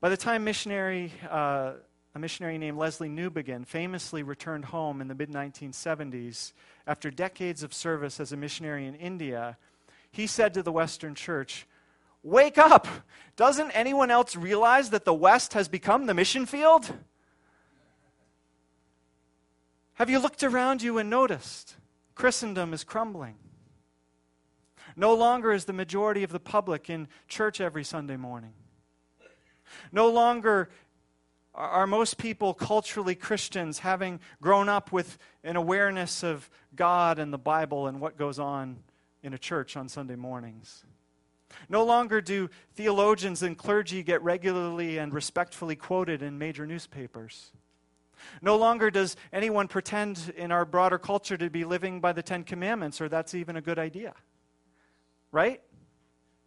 By 0.00 0.08
the 0.08 0.16
time 0.16 0.44
missionary, 0.44 1.12
uh, 1.28 1.74
a 2.14 2.18
missionary 2.18 2.58
named 2.58 2.78
Lesslie 2.78 3.10
Newbigin 3.10 3.66
famously 3.66 4.22
returned 4.22 4.66
home 4.66 5.00
in 5.00 5.08
the 5.08 5.14
mid 5.14 5.30
1970s 5.30 6.52
after 6.86 7.10
decades 7.10 7.62
of 7.62 7.74
service 7.74 8.18
as 8.18 8.32
a 8.32 8.36
missionary 8.36 8.86
in 8.86 8.94
India, 8.94 9.58
he 10.10 10.26
said 10.26 10.54
to 10.54 10.62
the 10.62 10.72
Western 10.72 11.14
church, 11.14 11.66
Wake 12.22 12.58
up! 12.58 12.88
Doesn't 13.36 13.70
anyone 13.72 14.10
else 14.10 14.34
realize 14.34 14.90
that 14.90 15.04
the 15.04 15.14
West 15.14 15.52
has 15.52 15.68
become 15.68 16.06
the 16.06 16.14
mission 16.14 16.46
field? 16.46 16.92
Have 19.94 20.10
you 20.10 20.18
looked 20.18 20.42
around 20.42 20.82
you 20.82 20.98
and 20.98 21.08
noticed 21.08 21.76
Christendom 22.14 22.74
is 22.74 22.82
crumbling? 22.82 23.36
No 24.96 25.14
longer 25.14 25.52
is 25.52 25.66
the 25.66 25.72
majority 25.72 26.22
of 26.22 26.32
the 26.32 26.40
public 26.40 26.90
in 26.90 27.08
church 27.28 27.60
every 27.60 27.84
Sunday 27.84 28.16
morning. 28.16 28.54
No 29.92 30.08
longer 30.08 30.70
are 31.54 31.86
most 31.86 32.18
people 32.18 32.54
culturally 32.54 33.14
Christians, 33.14 33.78
having 33.80 34.20
grown 34.40 34.68
up 34.68 34.92
with 34.92 35.16
an 35.44 35.56
awareness 35.56 36.22
of 36.22 36.50
God 36.74 37.18
and 37.18 37.32
the 37.32 37.38
Bible 37.38 37.86
and 37.86 38.00
what 38.00 38.18
goes 38.18 38.38
on 38.38 38.78
in 39.26 39.34
a 39.34 39.38
church 39.38 39.76
on 39.76 39.88
Sunday 39.88 40.14
mornings. 40.14 40.84
No 41.68 41.84
longer 41.84 42.20
do 42.20 42.48
theologians 42.74 43.42
and 43.42 43.58
clergy 43.58 44.02
get 44.02 44.22
regularly 44.22 44.98
and 44.98 45.12
respectfully 45.12 45.74
quoted 45.74 46.22
in 46.22 46.38
major 46.38 46.66
newspapers. 46.66 47.52
No 48.40 48.56
longer 48.56 48.90
does 48.90 49.16
anyone 49.32 49.68
pretend 49.68 50.32
in 50.36 50.52
our 50.52 50.64
broader 50.64 50.98
culture 50.98 51.36
to 51.36 51.50
be 51.50 51.64
living 51.64 52.00
by 52.00 52.12
the 52.12 52.22
Ten 52.22 52.44
Commandments, 52.44 53.00
or 53.00 53.08
that's 53.08 53.34
even 53.34 53.56
a 53.56 53.60
good 53.60 53.78
idea. 53.78 54.14
Right? 55.32 55.60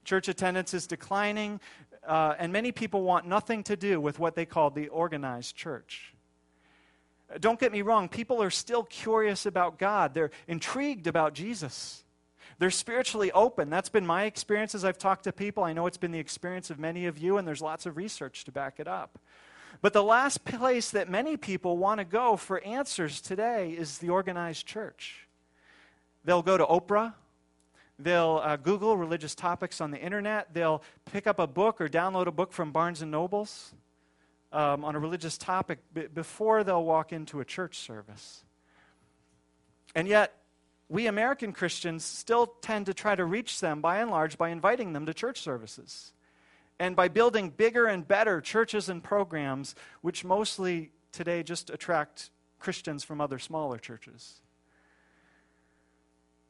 Church 0.06 0.28
attendance 0.30 0.74
is 0.74 0.88
declining, 0.88 1.60
uh, 2.08 2.36
and 2.40 2.52
many 2.54 2.72
people 2.72 3.04
want 3.04 3.28
nothing 3.28 3.64
to 3.64 3.76
do 3.76 4.00
with 4.00 4.20
what 4.20 4.36
they 4.36 4.46
call 4.46 4.70
the 4.70 4.88
organized 4.88 5.56
church. 5.56 6.14
Don't 7.40 7.60
get 7.60 7.72
me 7.72 7.82
wrong, 7.82 8.10
people 8.10 8.42
are 8.42 8.50
still 8.50 8.84
curious 8.84 9.46
about 9.46 9.78
God, 9.78 10.14
they're 10.14 10.32
intrigued 10.48 11.08
about 11.08 11.34
Jesus. 11.34 12.04
They're 12.58 12.72
spiritually 12.72 13.32
open. 13.32 13.70
That's 13.70 13.90
been 13.90 14.06
my 14.06 14.24
experience 14.24 14.74
as 14.76 14.84
I've 14.84 14.98
talked 14.98 15.26
to 15.26 15.32
people. 15.32 15.64
I 15.64 15.74
know 15.74 15.86
it's 15.86 15.98
been 15.98 16.12
the 16.12 16.20
experience 16.20 16.70
of 16.70 16.80
many 16.80 17.06
of 17.06 17.18
you, 17.18 17.38
and 17.38 17.48
there's 17.48 17.62
lots 17.62 17.86
of 17.86 17.96
research 17.96 18.44
to 18.46 18.52
back 18.52 18.80
it 18.80 18.88
up. 18.88 19.20
But 19.82 19.94
the 19.94 20.04
last 20.04 20.44
place 20.44 20.90
that 20.92 21.10
many 21.10 21.38
people 21.38 21.78
want 21.78 22.00
to 22.00 22.06
go 22.06 22.36
for 22.36 22.62
answers 22.64 23.22
today 23.22 23.72
is 23.72 24.00
the 24.00 24.10
organized 24.10 24.66
church. 24.66 25.28
They'll 26.26 26.42
go 26.42 26.58
to 26.58 26.66
Oprah. 26.66 27.14
They'll 27.98 28.42
uh, 28.44 28.56
Google 28.58 28.98
religious 28.98 29.36
topics 29.36 29.80
on 29.80 29.92
the 29.92 29.98
internet. 29.98 30.54
They'll 30.54 30.82
pick 31.06 31.28
up 31.28 31.40
a 31.40 31.48
book 31.48 31.80
or 31.80 31.88
download 31.88 32.28
a 32.28 32.32
book 32.32 32.52
from 32.52 32.72
Barnes 32.72 33.02
and 33.02 33.12
Nobles 33.12 33.74
um, 34.52 34.84
on 34.84 34.96
a 34.96 35.00
religious 35.00 35.38
topic 35.38 35.80
b- 35.94 36.08
before 36.14 36.64
they'll 36.64 36.84
walk 36.84 37.14
into 37.14 37.40
a 37.40 37.46
church 37.46 37.78
service. 37.78 38.44
And 39.96 40.08
yet, 40.08 40.34
we 40.90 41.06
American 41.06 41.54
Christians 41.54 42.04
still 42.04 42.48
tend 42.48 42.88
to 42.88 42.94
try 42.94 43.16
to 43.16 43.24
reach 43.24 43.60
them 43.60 43.80
by 43.80 44.00
and 44.00 44.10
large 44.10 44.38
by 44.38 44.50
inviting 44.50 44.94
them 44.94 45.06
to 45.06 45.14
church 45.14 45.40
services 45.40 46.14
and 46.80 46.96
by 46.96 47.08
building 47.08 47.52
bigger 47.52 47.86
and 47.86 48.08
better 48.08 48.42
churches 48.42 48.90
and 48.90 49.04
programs, 49.04 49.76
which 50.02 50.26
mostly 50.26 50.92
today 51.12 51.44
just 51.44 51.70
attract 51.70 52.32
Christians 52.58 53.04
from 53.04 53.22
other 53.22 53.38
smaller 53.38 53.78
churches. 53.78 54.42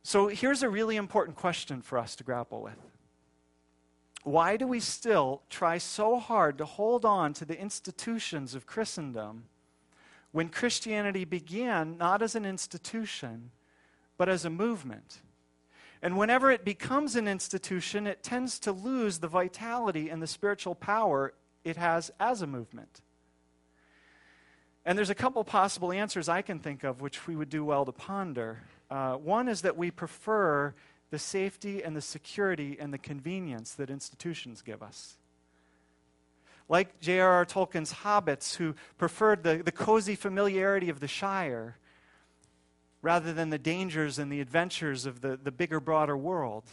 So 0.03 0.27
here's 0.27 0.63
a 0.63 0.69
really 0.69 0.95
important 0.95 1.35
question 1.35 1.81
for 1.81 1.97
us 1.97 2.15
to 2.15 2.23
grapple 2.23 2.61
with. 2.61 2.79
Why 4.23 4.57
do 4.57 4.67
we 4.67 4.79
still 4.79 5.41
try 5.49 5.77
so 5.77 6.17
hard 6.19 6.57
to 6.59 6.65
hold 6.65 7.05
on 7.05 7.33
to 7.33 7.45
the 7.45 7.59
institutions 7.59 8.55
of 8.55 8.65
Christendom 8.65 9.45
when 10.31 10.49
Christianity 10.49 11.25
began 11.25 11.97
not 11.97 12.21
as 12.21 12.35
an 12.35 12.45
institution, 12.45 13.51
but 14.19 14.29
as 14.29 14.45
a 14.45 14.49
movement. 14.49 15.21
And 16.01 16.17
whenever 16.17 16.51
it 16.51 16.63
becomes 16.63 17.15
an 17.15 17.27
institution, 17.27 18.05
it 18.05 18.21
tends 18.21 18.59
to 18.59 18.71
lose 18.71 19.19
the 19.19 19.27
vitality 19.27 20.09
and 20.09 20.21
the 20.21 20.27
spiritual 20.27 20.75
power 20.75 21.33
it 21.63 21.77
has 21.77 22.11
as 22.19 22.41
a 22.41 22.47
movement. 22.47 23.01
And 24.85 24.97
there's 24.97 25.09
a 25.09 25.15
couple 25.15 25.43
possible 25.45 25.91
answers 25.91 26.27
I 26.27 26.41
can 26.41 26.59
think 26.59 26.83
of 26.83 27.01
which 27.01 27.27
we 27.27 27.35
would 27.35 27.49
do 27.49 27.63
well 27.63 27.85
to 27.85 27.91
ponder. 27.93 28.63
Uh, 28.91 29.13
one 29.15 29.47
is 29.47 29.61
that 29.61 29.77
we 29.77 29.89
prefer 29.89 30.75
the 31.11 31.19
safety 31.19 31.81
and 31.81 31.95
the 31.95 32.01
security 32.01 32.77
and 32.79 32.93
the 32.93 32.97
convenience 32.97 33.73
that 33.75 33.89
institutions 33.89 34.61
give 34.61 34.83
us. 34.83 35.17
Like 36.67 36.99
J.R.R. 36.99 37.45
Tolkien's 37.45 37.93
hobbits, 37.93 38.55
who 38.55 38.75
preferred 38.97 39.43
the, 39.43 39.61
the 39.63 39.71
cozy 39.71 40.15
familiarity 40.15 40.89
of 40.89 40.99
the 40.99 41.07
Shire 41.07 41.77
rather 43.01 43.33
than 43.33 43.49
the 43.49 43.57
dangers 43.57 44.19
and 44.19 44.31
the 44.31 44.41
adventures 44.41 45.05
of 45.05 45.21
the, 45.21 45.37
the 45.41 45.51
bigger, 45.51 45.79
broader 45.79 46.17
world. 46.17 46.65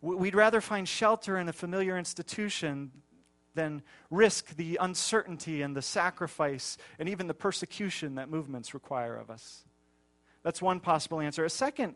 We'd 0.00 0.34
rather 0.34 0.60
find 0.60 0.88
shelter 0.88 1.38
in 1.38 1.48
a 1.48 1.52
familiar 1.52 1.96
institution 1.96 2.90
than 3.54 3.82
risk 4.10 4.54
the 4.56 4.78
uncertainty 4.80 5.62
and 5.62 5.74
the 5.74 5.82
sacrifice 5.82 6.76
and 6.98 7.08
even 7.08 7.26
the 7.26 7.34
persecution 7.34 8.16
that 8.16 8.28
movements 8.28 8.74
require 8.74 9.16
of 9.16 9.30
us. 9.30 9.64
That's 10.42 10.60
one 10.60 10.80
possible 10.80 11.20
answer. 11.20 11.44
A 11.44 11.50
second 11.50 11.94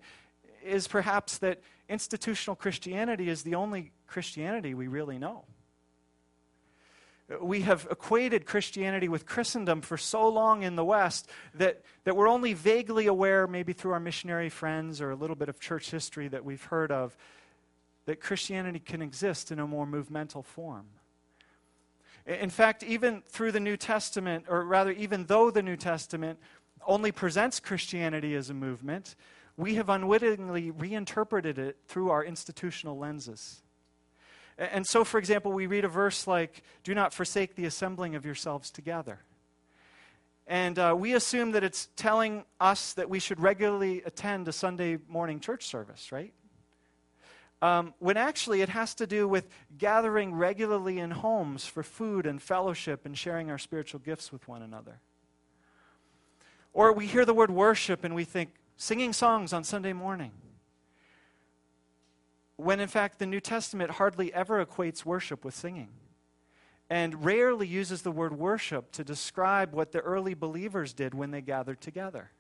is 0.65 0.89
perhaps 0.89 1.39
that 1.39 1.61
institutional 1.89 2.57
Christianity 2.57 3.29
is 3.29 3.43
the 3.43 3.55
only 3.55 3.93
Christianity 4.07 4.75
we 4.75 4.89
really 4.89 5.19
know 5.19 5.45
we 7.41 7.61
have 7.61 7.87
equated 7.91 8.45
Christianity 8.45 9.09
with 9.09 9.27
Christendom 9.27 9.83
for 9.83 9.97
so 9.97 10.29
long 10.29 10.63
in 10.63 10.75
the 10.75 10.85
West 10.85 11.29
that, 11.55 11.83
that 12.05 12.17
we're 12.17 12.29
only 12.29 12.55
vaguely 12.55 13.07
aware, 13.07 13.47
maybe 13.47 13.73
through 13.73 13.93
our 13.93 14.01
missionary 14.01 14.49
friends 14.49 15.01
or 15.01 15.11
a 15.11 15.17
little 15.17 15.37
bit 15.37 15.49
of 15.49 15.61
church 15.61 15.91
history 15.91 16.29
that 16.29 16.45
we've 16.45 16.65
heard 16.65 16.91
of, 16.91 17.17
that 18.07 18.21
Christianity 18.21 18.81
can 18.81 19.01
exist 19.01 19.53
in 19.53 19.61
a 19.61 19.67
more 19.67 19.87
movemental 19.87 20.43
form. 20.43 20.87
In 22.27 22.51
fact, 22.51 22.83
even 22.83 23.23
through 23.29 23.53
the 23.53 23.61
New 23.61 23.77
Testament, 23.77 24.47
or 24.49 24.65
rather, 24.65 24.91
even 24.93 25.25
though 25.27 25.51
the 25.51 25.63
New 25.63 25.77
Testament 25.77 26.39
only 26.87 27.13
presents 27.13 27.61
Christianity 27.61 28.35
as 28.35 28.51
a 28.51 28.55
movement, 28.55 29.15
we 29.57 29.75
have 29.75 29.89
unwittingly 29.89 30.71
reinterpreted 30.71 31.59
it 31.59 31.77
through 31.87 32.11
our 32.11 32.25
institutional 32.25 32.99
lenses. 32.99 33.63
And 34.61 34.87
so, 34.87 35.05
for 35.05 35.17
example, 35.17 35.53
we 35.53 35.67
read 35.67 35.87
a 35.87 35.89
verse 35.89 36.27
like, 36.27 36.63
Do 36.85 36.95
not 36.95 37.15
forsake 37.15 37.55
the 37.55 37.65
assembling 37.65 38.15
of 38.15 38.27
yourselves 38.27 38.71
together. 38.71 39.21
And 40.47 40.79
uh, 40.79 40.95
we 40.99 41.15
assume 41.15 41.53
that 41.53 41.65
it's 41.65 41.89
telling 41.97 42.45
us 42.61 42.93
that 42.95 43.09
we 43.09 43.21
should 43.21 43.41
regularly 43.41 44.03
attend 44.05 44.49
a 44.49 44.53
Sunday 44.53 44.99
morning 45.09 45.41
church 45.41 45.65
service, 45.65 46.13
right? 46.13 46.35
Um, 47.63 47.95
when 48.01 48.17
actually 48.17 48.61
it 48.61 48.69
has 48.69 48.95
to 48.97 49.07
do 49.07 49.29
with 49.29 49.49
gathering 49.79 50.35
regularly 50.35 50.99
in 50.99 51.11
homes 51.11 51.67
for 51.67 51.83
food 51.83 52.27
and 52.27 52.43
fellowship 52.43 53.07
and 53.07 53.17
sharing 53.17 53.51
our 53.51 53.59
spiritual 53.59 54.01
gifts 54.01 54.33
with 54.33 54.47
one 54.49 54.61
another. 54.61 55.01
Or 56.73 56.93
we 56.93 57.07
hear 57.07 57.25
the 57.25 57.35
word 57.35 57.51
worship 57.51 58.05
and 58.05 58.15
we 58.15 58.25
think 58.25 58.51
singing 58.77 59.13
songs 59.13 59.53
on 59.53 59.65
Sunday 59.65 59.93
morning. 59.93 60.33
When 62.61 62.79
in 62.79 62.89
fact 62.89 63.19
the 63.19 63.27
New 63.27 63.41
Testament 63.41 63.93
hardly 63.93 64.33
ever 64.35 64.65
equates 64.65 65.05
worship 65.05 65.45
with 65.45 65.55
singing 65.55 65.89
and 66.91 67.25
rarely 67.25 67.67
uses 67.67 68.03
the 68.03 68.11
word 68.11 68.37
worship 68.37 68.93
to 68.93 69.05
describe 69.05 69.73
what 69.73 69.93
the 69.93 70.01
early 70.01 70.35
believers 70.35 70.93
did 70.93 71.15
when 71.15 71.31
they 71.31 71.41
gathered 71.41 71.81
together. 71.81 72.33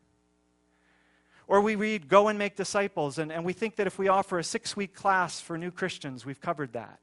Or 1.46 1.60
we 1.60 1.74
read, 1.74 2.08
Go 2.08 2.28
and 2.28 2.38
make 2.38 2.54
disciples, 2.54 3.18
and, 3.18 3.32
and 3.32 3.44
we 3.44 3.52
think 3.52 3.76
that 3.76 3.86
if 3.86 3.98
we 3.98 4.08
offer 4.08 4.38
a 4.38 4.44
six 4.44 4.76
week 4.76 4.94
class 4.94 5.40
for 5.40 5.56
new 5.56 5.70
Christians, 5.70 6.26
we've 6.26 6.40
covered 6.40 6.74
that. 6.74 7.00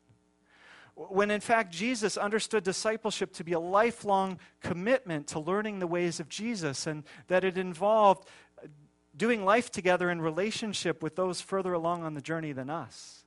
When 0.96 1.32
in 1.32 1.42
fact, 1.42 1.72
Jesus 1.72 2.18
understood 2.18 2.64
discipleship 2.64 3.34
to 3.34 3.44
be 3.44 3.54
a 3.54 3.60
lifelong 3.60 4.40
commitment 4.62 5.28
to 5.28 5.40
learning 5.40 5.80
the 5.80 5.88
ways 5.88 6.20
of 6.20 6.30
Jesus, 6.30 6.86
and 6.86 7.04
that 7.28 7.44
it 7.44 7.58
involved 7.58 8.28
doing 9.18 9.44
life 9.44 9.72
together 9.72 10.10
in 10.10 10.22
relationship 10.22 11.02
with 11.02 11.16
those 11.16 11.42
further 11.42 11.74
along 11.74 12.04
on 12.04 12.14
the 12.14 12.22
journey 12.22 12.52
than 12.52 12.70
us. 12.70 13.24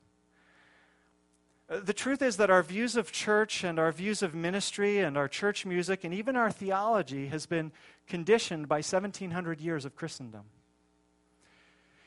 The 1.68 1.92
truth 1.92 2.20
is 2.20 2.36
that 2.38 2.50
our 2.50 2.62
views 2.62 2.96
of 2.96 3.12
church 3.12 3.62
and 3.62 3.78
our 3.78 3.92
views 3.92 4.22
of 4.22 4.34
ministry 4.34 4.98
and 4.98 5.16
our 5.16 5.28
church 5.28 5.64
music 5.64 6.02
and 6.02 6.12
even 6.12 6.34
our 6.34 6.50
theology 6.50 7.28
has 7.28 7.46
been 7.46 7.70
conditioned 8.08 8.68
by 8.68 8.76
1700 8.76 9.60
years 9.60 9.84
of 9.84 9.94
Christendom. 9.94 10.42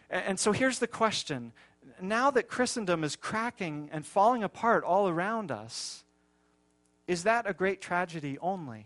And 0.09 0.37
so 0.37 0.51
here's 0.51 0.79
the 0.79 0.87
question 0.87 1.53
now 2.01 2.29
that 2.31 2.47
Christendom 2.47 3.03
is 3.03 3.15
cracking 3.15 3.89
and 3.91 4.05
falling 4.05 4.43
apart 4.43 4.83
all 4.83 5.07
around 5.07 5.51
us, 5.51 6.03
is 7.07 7.23
that 7.23 7.49
a 7.49 7.53
great 7.53 7.81
tragedy 7.81 8.37
only? 8.39 8.85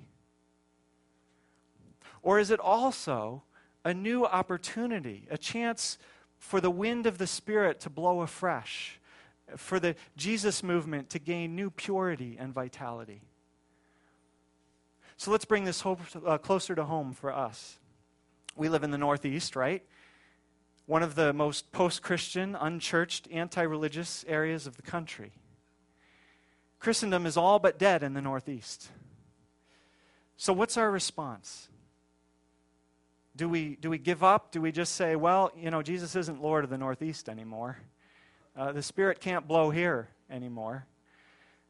Or 2.22 2.40
is 2.40 2.52
it 2.52 2.60
also 2.60 3.44
a 3.88 3.94
new 3.94 4.26
opportunity, 4.26 5.28
a 5.30 5.38
chance 5.38 5.98
for 6.38 6.62
the 6.62 6.70
wind 6.70 7.06
of 7.06 7.18
the 7.18 7.28
Spirit 7.28 7.80
to 7.82 7.90
blow 7.90 8.22
afresh, 8.22 9.00
for 9.56 9.80
the 9.80 9.96
Jesus 10.16 10.62
movement 10.62 11.10
to 11.12 11.20
gain 11.20 11.56
new 11.56 11.70
purity 11.70 12.38
and 12.40 12.54
vitality? 12.54 13.22
So 15.18 15.32
let's 15.32 15.46
bring 15.46 15.64
this 15.64 15.82
hope, 15.82 16.02
uh, 16.26 16.38
closer 16.38 16.76
to 16.76 16.84
home 16.84 17.14
for 17.14 17.34
us. 17.34 17.78
We 18.56 18.70
live 18.70 18.84
in 18.84 18.92
the 18.92 18.98
Northeast, 18.98 19.56
right? 19.56 19.84
one 20.88 21.04
of 21.04 21.16
the 21.16 21.34
most 21.34 21.72
post 21.72 22.02
Christian, 22.02 22.56
unchurched, 22.56 23.28
anti 23.30 23.62
religious 23.62 24.26
areas 24.28 24.66
of 24.66 24.78
the 24.78 24.82
country. 24.82 25.34
Christendom 26.80 27.26
is 27.26 27.38
all 27.38 27.60
but 27.60 27.78
dead 27.78 28.04
in 28.04 28.14
the 28.14 28.22
Northeast. 28.22 28.90
So, 30.38 30.54
what's 30.54 30.78
our 30.78 30.90
response? 30.90 31.68
Do 33.38 33.48
we, 33.48 33.76
do 33.76 33.92
we 33.92 34.00
give 34.00 34.24
up? 34.24 34.52
Do 34.52 34.62
we 34.62 34.72
just 34.72 34.96
say, 34.96 35.16
well, 35.16 35.52
you 35.56 35.70
know, 35.70 35.84
Jesus 35.84 36.16
isn't 36.16 36.42
Lord 36.42 36.64
of 36.64 36.72
the 36.72 36.78
Northeast 36.78 37.30
anymore? 37.30 37.78
Uh, 38.58 38.72
the 38.72 38.82
Spirit 38.82 39.22
can't 39.22 39.48
blow 39.48 39.70
here 39.70 40.10
anymore. 40.28 40.88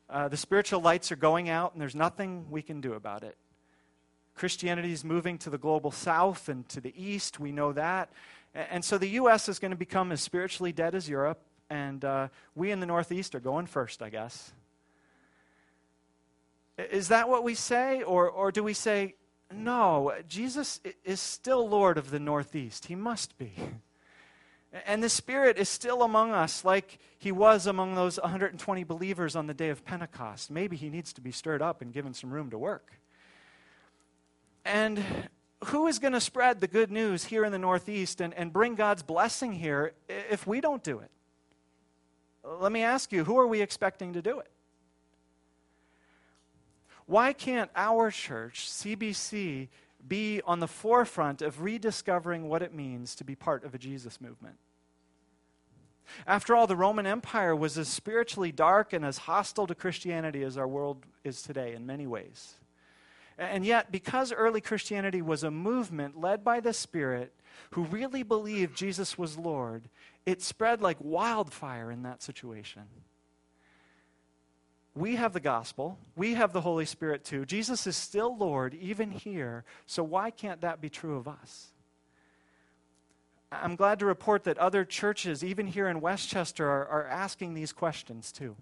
Uh, 0.09 0.29
the 0.29 0.37
spiritual 0.37 0.79
lights 0.79 1.11
are 1.11 1.17
going 1.17 1.49
out, 1.49 1.73
and 1.73 1.81
there's 1.81 1.93
nothing 1.93 2.49
we 2.49 2.61
can 2.61 2.79
do 2.79 2.93
about 2.93 3.21
it. 3.21 3.35
Christianity 4.33 4.93
is 4.93 5.03
moving 5.03 5.37
to 5.39 5.49
the 5.49 5.57
global 5.57 5.91
south 5.91 6.47
and 6.47 6.69
to 6.69 6.79
the 6.79 6.93
east. 6.95 7.37
We 7.37 7.51
know 7.51 7.73
that. 7.73 8.13
And 8.55 8.85
so 8.85 8.97
the 8.97 9.09
U.S. 9.09 9.49
is 9.49 9.59
going 9.59 9.71
to 9.71 9.77
become 9.77 10.13
as 10.13 10.21
spiritually 10.21 10.71
dead 10.71 10.95
as 10.95 11.09
Europe, 11.09 11.41
and 11.69 12.05
uh, 12.05 12.29
we 12.55 12.71
in 12.71 12.79
the 12.79 12.85
Northeast 12.85 13.35
are 13.35 13.41
going 13.41 13.65
first, 13.65 14.01
I 14.01 14.09
guess. 14.09 14.53
Is 16.77 17.09
that 17.09 17.27
what 17.27 17.43
we 17.43 17.55
say? 17.55 18.03
Or, 18.03 18.29
or 18.29 18.53
do 18.53 18.63
we 18.63 18.73
say, 18.73 19.15
no, 19.53 20.13
Jesus 20.27 20.79
is 21.03 21.19
still 21.19 21.67
Lord 21.67 21.97
of 21.97 22.11
the 22.11 22.19
Northeast? 22.19 22.85
He 22.85 22.95
must 22.95 23.37
be. 23.37 23.53
And 24.85 25.01
the 25.01 25.09
Spirit 25.09 25.57
is 25.57 25.69
still 25.69 26.03
among 26.03 26.31
us 26.31 26.65
like 26.65 26.99
he 27.17 27.31
was 27.31 27.65
among 27.65 27.95
those 27.95 28.19
120 28.19 28.83
believers 28.83 29.35
on 29.35 29.47
the 29.47 29.53
day 29.53 29.69
of 29.69 29.85
Pentecost. 29.85 30.51
Maybe 30.51 30.75
he 30.75 30.89
needs 30.89 31.13
to 31.13 31.21
be 31.21 31.31
stirred 31.31 31.61
up 31.61 31.81
and 31.81 31.93
given 31.93 32.13
some 32.13 32.31
room 32.31 32.49
to 32.49 32.57
work. 32.57 32.91
And 34.65 35.01
who 35.65 35.87
is 35.87 35.99
going 35.99 36.13
to 36.13 36.21
spread 36.21 36.59
the 36.59 36.67
good 36.67 36.91
news 36.91 37.23
here 37.23 37.45
in 37.45 37.51
the 37.51 37.57
Northeast 37.57 38.19
and, 38.19 38.33
and 38.33 38.51
bring 38.51 38.75
God's 38.75 39.01
blessing 39.01 39.53
here 39.53 39.93
if 40.07 40.45
we 40.45 40.59
don't 40.59 40.83
do 40.83 40.99
it? 40.99 41.09
Let 42.43 42.71
me 42.71 42.83
ask 42.83 43.11
you, 43.11 43.23
who 43.23 43.39
are 43.39 43.47
we 43.47 43.61
expecting 43.61 44.13
to 44.13 44.21
do 44.21 44.39
it? 44.39 44.51
Why 47.07 47.33
can't 47.33 47.71
our 47.75 48.11
church, 48.11 48.69
CBC, 48.69 49.69
be 50.05 50.41
on 50.45 50.59
the 50.59 50.67
forefront 50.67 51.41
of 51.41 51.61
rediscovering 51.61 52.47
what 52.47 52.61
it 52.61 52.73
means 52.73 53.15
to 53.15 53.23
be 53.23 53.33
part 53.33 53.63
of 53.63 53.73
a 53.73 53.77
Jesus 53.77 54.21
movement? 54.21 54.57
After 56.25 56.55
all, 56.55 56.67
the 56.67 56.75
Roman 56.75 57.05
Empire 57.05 57.55
was 57.55 57.77
as 57.77 57.87
spiritually 57.87 58.51
dark 58.51 58.93
and 58.93 59.05
as 59.05 59.19
hostile 59.19 59.67
to 59.67 59.75
Christianity 59.75 60.43
as 60.43 60.57
our 60.57 60.67
world 60.67 61.05
is 61.23 61.41
today 61.41 61.73
in 61.73 61.85
many 61.85 62.07
ways. 62.07 62.55
And 63.37 63.65
yet, 63.65 63.91
because 63.91 64.31
early 64.31 64.61
Christianity 64.61 65.21
was 65.21 65.43
a 65.43 65.51
movement 65.51 66.19
led 66.19 66.43
by 66.43 66.59
the 66.59 66.73
Spirit 66.73 67.33
who 67.71 67.83
really 67.83 68.23
believed 68.23 68.75
Jesus 68.75 69.17
was 69.17 69.37
Lord, 69.37 69.89
it 70.25 70.41
spread 70.41 70.81
like 70.81 70.97
wildfire 70.99 71.91
in 71.91 72.03
that 72.03 72.23
situation. 72.23 72.83
We 74.97 75.15
have 75.15 75.33
the 75.33 75.39
gospel. 75.39 75.99
We 76.15 76.33
have 76.33 76.53
the 76.53 76.61
Holy 76.61 76.85
Spirit 76.85 77.23
too. 77.23 77.45
Jesus 77.45 77.85
is 77.85 77.95
still 77.95 78.35
Lord, 78.35 78.73
even 78.73 79.11
here. 79.11 79.63
So, 79.85 80.03
why 80.03 80.31
can't 80.31 80.61
that 80.61 80.81
be 80.81 80.89
true 80.89 81.17
of 81.17 81.27
us? 81.27 81.67
I'm 83.51 83.75
glad 83.75 83.99
to 83.99 84.05
report 84.05 84.43
that 84.45 84.57
other 84.57 84.83
churches, 84.83 85.43
even 85.43 85.67
here 85.67 85.87
in 85.87 86.01
Westchester, 86.01 86.67
are, 86.67 86.87
are 86.87 87.07
asking 87.07 87.53
these 87.53 87.71
questions 87.71 88.31
too. 88.31 88.55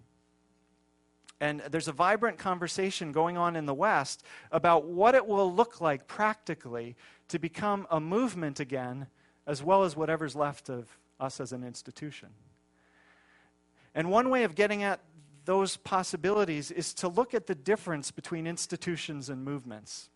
And 1.39 1.61
there's 1.71 1.87
a 1.87 1.93
vibrant 1.93 2.37
conversation 2.37 3.13
going 3.13 3.37
on 3.37 3.55
in 3.55 3.65
the 3.65 3.73
West 3.73 4.23
about 4.51 4.85
what 4.85 5.15
it 5.15 5.25
will 5.25 5.53
look 5.53 5.79
like 5.79 6.05
practically 6.05 6.97
to 7.29 7.39
become 7.39 7.87
a 7.89 7.99
movement 7.99 8.59
again, 8.59 9.07
as 9.47 9.63
well 9.63 9.83
as 9.83 9.95
whatever's 9.95 10.35
left 10.35 10.69
of 10.69 10.87
us 11.19 11.39
as 11.39 11.53
an 11.53 11.63
institution. 11.63 12.29
And 13.93 14.11
one 14.11 14.29
way 14.29 14.43
of 14.43 14.55
getting 14.55 14.83
at 14.83 14.99
those 15.45 15.77
possibilities 15.77 16.71
is 16.71 16.93
to 16.95 17.07
look 17.07 17.33
at 17.33 17.47
the 17.47 17.55
difference 17.55 18.11
between 18.11 18.47
institutions 18.47 19.29
and 19.29 19.43
movements. 19.43 20.09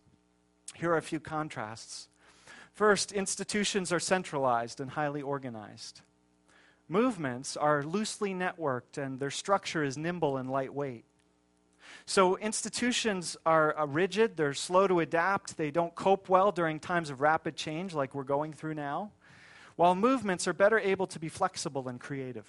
Here 0.74 0.92
are 0.92 0.96
a 0.96 1.02
few 1.02 1.20
contrasts. 1.20 2.08
First, 2.72 3.12
institutions 3.12 3.92
are 3.92 4.00
centralized 4.00 4.80
and 4.80 4.90
highly 4.90 5.22
organized. 5.22 6.02
Movements 6.88 7.56
are 7.56 7.84
loosely 7.84 8.34
networked 8.34 8.98
and 8.98 9.20
their 9.20 9.30
structure 9.30 9.84
is 9.84 9.96
nimble 9.96 10.36
and 10.36 10.50
lightweight. 10.50 11.04
So 12.06 12.36
institutions 12.38 13.36
are 13.46 13.78
uh, 13.78 13.86
rigid, 13.86 14.36
they're 14.36 14.54
slow 14.54 14.86
to 14.86 15.00
adapt, 15.00 15.56
they 15.56 15.70
don't 15.70 15.94
cope 15.94 16.28
well 16.28 16.50
during 16.52 16.80
times 16.80 17.10
of 17.10 17.20
rapid 17.20 17.56
change 17.56 17.94
like 17.94 18.14
we're 18.14 18.24
going 18.24 18.52
through 18.52 18.74
now, 18.74 19.10
while 19.76 19.94
movements 19.94 20.48
are 20.48 20.52
better 20.52 20.78
able 20.78 21.06
to 21.08 21.18
be 21.18 21.28
flexible 21.28 21.88
and 21.88 22.00
creative. 22.00 22.46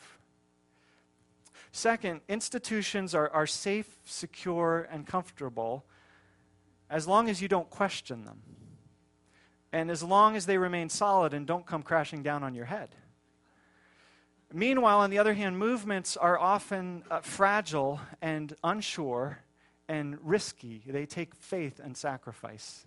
Second, 1.71 2.21
institutions 2.27 3.15
are, 3.15 3.29
are 3.29 3.47
safe, 3.47 3.97
secure, 4.05 4.87
and 4.91 5.07
comfortable 5.07 5.85
as 6.89 7.07
long 7.07 7.29
as 7.29 7.41
you 7.41 7.47
don't 7.47 7.69
question 7.69 8.25
them. 8.25 8.41
And 9.71 9.89
as 9.89 10.03
long 10.03 10.35
as 10.35 10.45
they 10.45 10.57
remain 10.57 10.89
solid 10.89 11.33
and 11.33 11.47
don't 11.47 11.65
come 11.65 11.81
crashing 11.81 12.23
down 12.23 12.43
on 12.43 12.53
your 12.53 12.65
head. 12.65 12.89
Meanwhile, 14.53 14.99
on 14.99 15.09
the 15.09 15.17
other 15.17 15.33
hand, 15.33 15.57
movements 15.57 16.17
are 16.17 16.37
often 16.37 17.03
uh, 17.09 17.21
fragile 17.21 18.01
and 18.21 18.53
unsure 18.65 19.39
and 19.87 20.17
risky. 20.21 20.81
They 20.85 21.05
take 21.05 21.33
faith 21.35 21.79
and 21.81 21.95
sacrifice. 21.95 22.85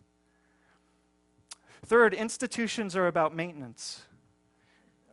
Third, 1.87 2.12
institutions 2.12 2.94
are 2.97 3.07
about 3.07 3.35
maintenance. 3.35 4.03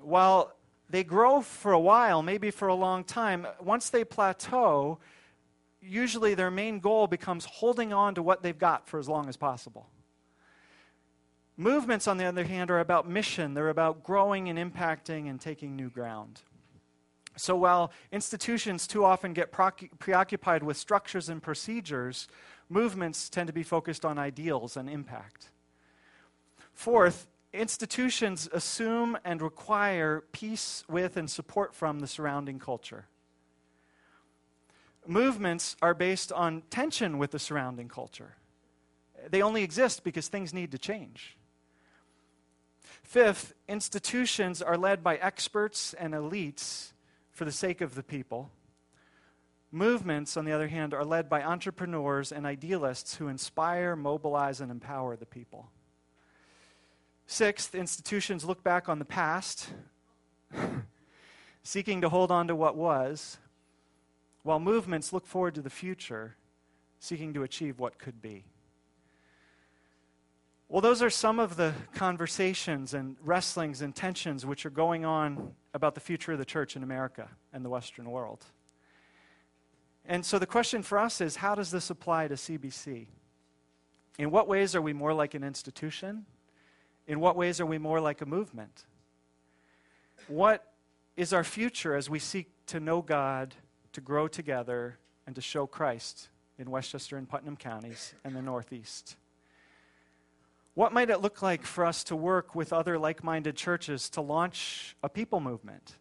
While 0.01 0.53
they 0.91 1.04
grow 1.04 1.41
for 1.41 1.71
a 1.71 1.80
while, 1.80 2.21
maybe 2.21 2.51
for 2.51 2.67
a 2.67 2.75
long 2.75 3.04
time. 3.04 3.47
Once 3.62 3.89
they 3.89 4.04
plateau, 4.04 4.99
usually 5.82 6.36
their 6.36 6.51
main 6.51 6.80
goal 6.80 7.08
becomes 7.08 7.45
holding 7.45 7.93
on 7.93 8.15
to 8.15 8.21
what 8.21 8.43
they've 8.43 8.58
got 8.58 8.88
for 8.88 8.99
as 8.99 9.10
long 9.10 9.30
as 9.30 9.38
possible. 9.38 9.89
Movements, 11.58 12.08
on 12.08 12.17
the 12.17 12.25
other 12.25 12.43
hand, 12.43 12.71
are 12.71 12.80
about 12.80 13.10
mission. 13.10 13.54
They're 13.54 13.69
about 13.69 14.04
growing 14.04 14.49
and 14.49 14.58
impacting 14.60 15.30
and 15.30 15.39
taking 15.39 15.75
new 15.75 15.89
ground. 15.89 16.41
So 17.38 17.56
while 17.56 17.91
institutions 18.12 18.88
too 18.88 19.06
often 19.06 19.34
get 19.34 19.51
preoccupied 19.51 20.63
with 20.63 20.75
structures 20.75 21.30
and 21.30 21.41
procedures, 21.41 22.27
movements 22.67 23.30
tend 23.30 23.47
to 23.47 23.54
be 23.54 23.63
focused 23.63 24.04
on 24.04 24.17
ideals 24.17 24.75
and 24.75 24.89
impact. 24.89 25.51
Fourth, 26.73 27.27
institutions 27.53 28.47
assume 28.51 29.17
and 29.25 29.41
require 29.41 30.23
peace 30.31 30.83
with 30.87 31.17
and 31.17 31.29
support 31.29 31.75
from 31.75 31.99
the 31.99 32.07
surrounding 32.07 32.59
culture. 32.59 33.05
Movements 35.07 35.75
are 35.81 35.93
based 35.93 36.31
on 36.31 36.63
tension 36.69 37.17
with 37.17 37.31
the 37.31 37.39
surrounding 37.39 37.89
culture. 37.89 38.35
They 39.29 39.41
only 39.41 39.63
exist 39.63 40.03
because 40.03 40.27
things 40.27 40.53
need 40.53 40.71
to 40.71 40.77
change. 40.77 41.35
Fifth, 43.03 43.53
institutions 43.67 44.61
are 44.61 44.77
led 44.77 45.03
by 45.03 45.17
experts 45.17 45.93
and 45.93 46.13
elites 46.13 46.93
for 47.31 47.45
the 47.45 47.51
sake 47.51 47.81
of 47.81 47.95
the 47.95 48.03
people. 48.03 48.51
Movements, 49.71 50.37
on 50.37 50.45
the 50.45 50.51
other 50.51 50.67
hand, 50.67 50.93
are 50.93 51.05
led 51.05 51.29
by 51.29 51.43
entrepreneurs 51.43 52.31
and 52.31 52.45
idealists 52.45 53.15
who 53.15 53.27
inspire, 53.27 53.95
mobilize, 53.95 54.61
and 54.61 54.71
empower 54.71 55.15
the 55.15 55.25
people. 55.25 55.69
Sixth, 57.31 57.73
institutions 57.75 58.43
look 58.43 58.61
back 58.61 58.89
on 58.89 58.99
the 58.99 59.05
past, 59.05 59.69
seeking 61.63 62.01
to 62.01 62.09
hold 62.09 62.29
on 62.29 62.49
to 62.49 62.55
what 62.57 62.75
was, 62.75 63.37
while 64.43 64.59
movements 64.59 65.13
look 65.13 65.25
forward 65.25 65.55
to 65.55 65.61
the 65.61 65.69
future, 65.69 66.35
seeking 66.99 67.33
to 67.35 67.43
achieve 67.43 67.79
what 67.79 67.97
could 67.97 68.21
be. 68.21 68.43
Well, 70.67 70.81
those 70.81 71.01
are 71.01 71.09
some 71.09 71.39
of 71.39 71.55
the 71.55 71.73
conversations 71.95 72.93
and 72.93 73.15
wrestlings 73.23 73.81
and 73.81 73.95
tensions 73.95 74.45
which 74.45 74.65
are 74.65 74.69
going 74.69 75.05
on 75.05 75.53
about 75.73 75.95
the 75.95 76.01
future 76.01 76.33
of 76.33 76.37
the 76.37 76.43
church 76.43 76.75
in 76.75 76.83
America 76.83 77.29
and 77.53 77.63
the 77.63 77.69
Western 77.69 78.11
world. 78.11 78.43
And 80.05 80.25
so 80.25 80.37
the 80.37 80.45
question 80.45 80.83
for 80.83 80.99
us 80.99 81.21
is 81.21 81.37
how 81.37 81.55
does 81.55 81.71
this 81.71 81.89
apply 81.89 82.27
to 82.27 82.33
CBC? 82.33 83.07
In 84.19 84.31
what 84.31 84.49
ways 84.49 84.75
are 84.75 84.81
we 84.81 84.91
more 84.91 85.13
like 85.13 85.33
an 85.33 85.45
institution? 85.45 86.25
In 87.07 87.19
what 87.19 87.35
ways 87.35 87.59
are 87.59 87.65
we 87.65 87.77
more 87.77 87.99
like 87.99 88.21
a 88.21 88.25
movement? 88.25 88.85
What 90.27 90.65
is 91.17 91.33
our 91.33 91.43
future 91.43 91.95
as 91.95 92.09
we 92.09 92.19
seek 92.19 92.49
to 92.67 92.79
know 92.79 93.01
God, 93.01 93.55
to 93.93 94.01
grow 94.01 94.27
together, 94.27 94.97
and 95.25 95.35
to 95.35 95.41
show 95.41 95.67
Christ 95.67 96.29
in 96.57 96.69
Westchester 96.69 97.17
and 97.17 97.27
Putnam 97.27 97.57
counties 97.57 98.13
and 98.23 98.35
the 98.35 98.41
Northeast? 98.41 99.17
What 100.73 100.93
might 100.93 101.09
it 101.09 101.21
look 101.21 101.41
like 101.41 101.65
for 101.65 101.85
us 101.85 102.03
to 102.05 102.15
work 102.15 102.55
with 102.55 102.71
other 102.71 102.97
like 102.97 103.23
minded 103.23 103.57
churches 103.57 104.09
to 104.11 104.21
launch 104.21 104.95
a 105.03 105.09
people 105.09 105.41
movement 105.41 105.97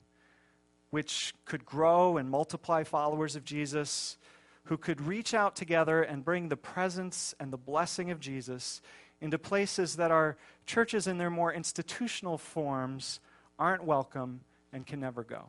which 0.91 1.35
could 1.45 1.65
grow 1.65 2.17
and 2.17 2.29
multiply 2.29 2.85
followers 2.85 3.37
of 3.37 3.45
Jesus, 3.45 4.19
who 4.65 4.77
could 4.77 5.01
reach 5.01 5.35
out 5.35 5.57
together 5.57 6.03
and 6.03 6.25
bring 6.25 6.49
the 6.49 6.57
presence 6.57 7.35
and 7.41 7.53
the 7.53 7.57
blessing 7.57 8.11
of 8.11 8.21
Jesus 8.21 8.81
into 9.21 9.39
places 9.39 9.97
that 9.97 10.11
our 10.11 10.37
churches 10.67 11.07
in 11.07 11.19
their 11.19 11.31
more 11.31 11.53
institutional 11.53 12.39
forms 12.39 13.21
aren't 13.59 13.85
welcome 13.85 14.41
and 14.73 14.87
can 14.87 15.01
never 15.01 15.23
go? 15.23 15.49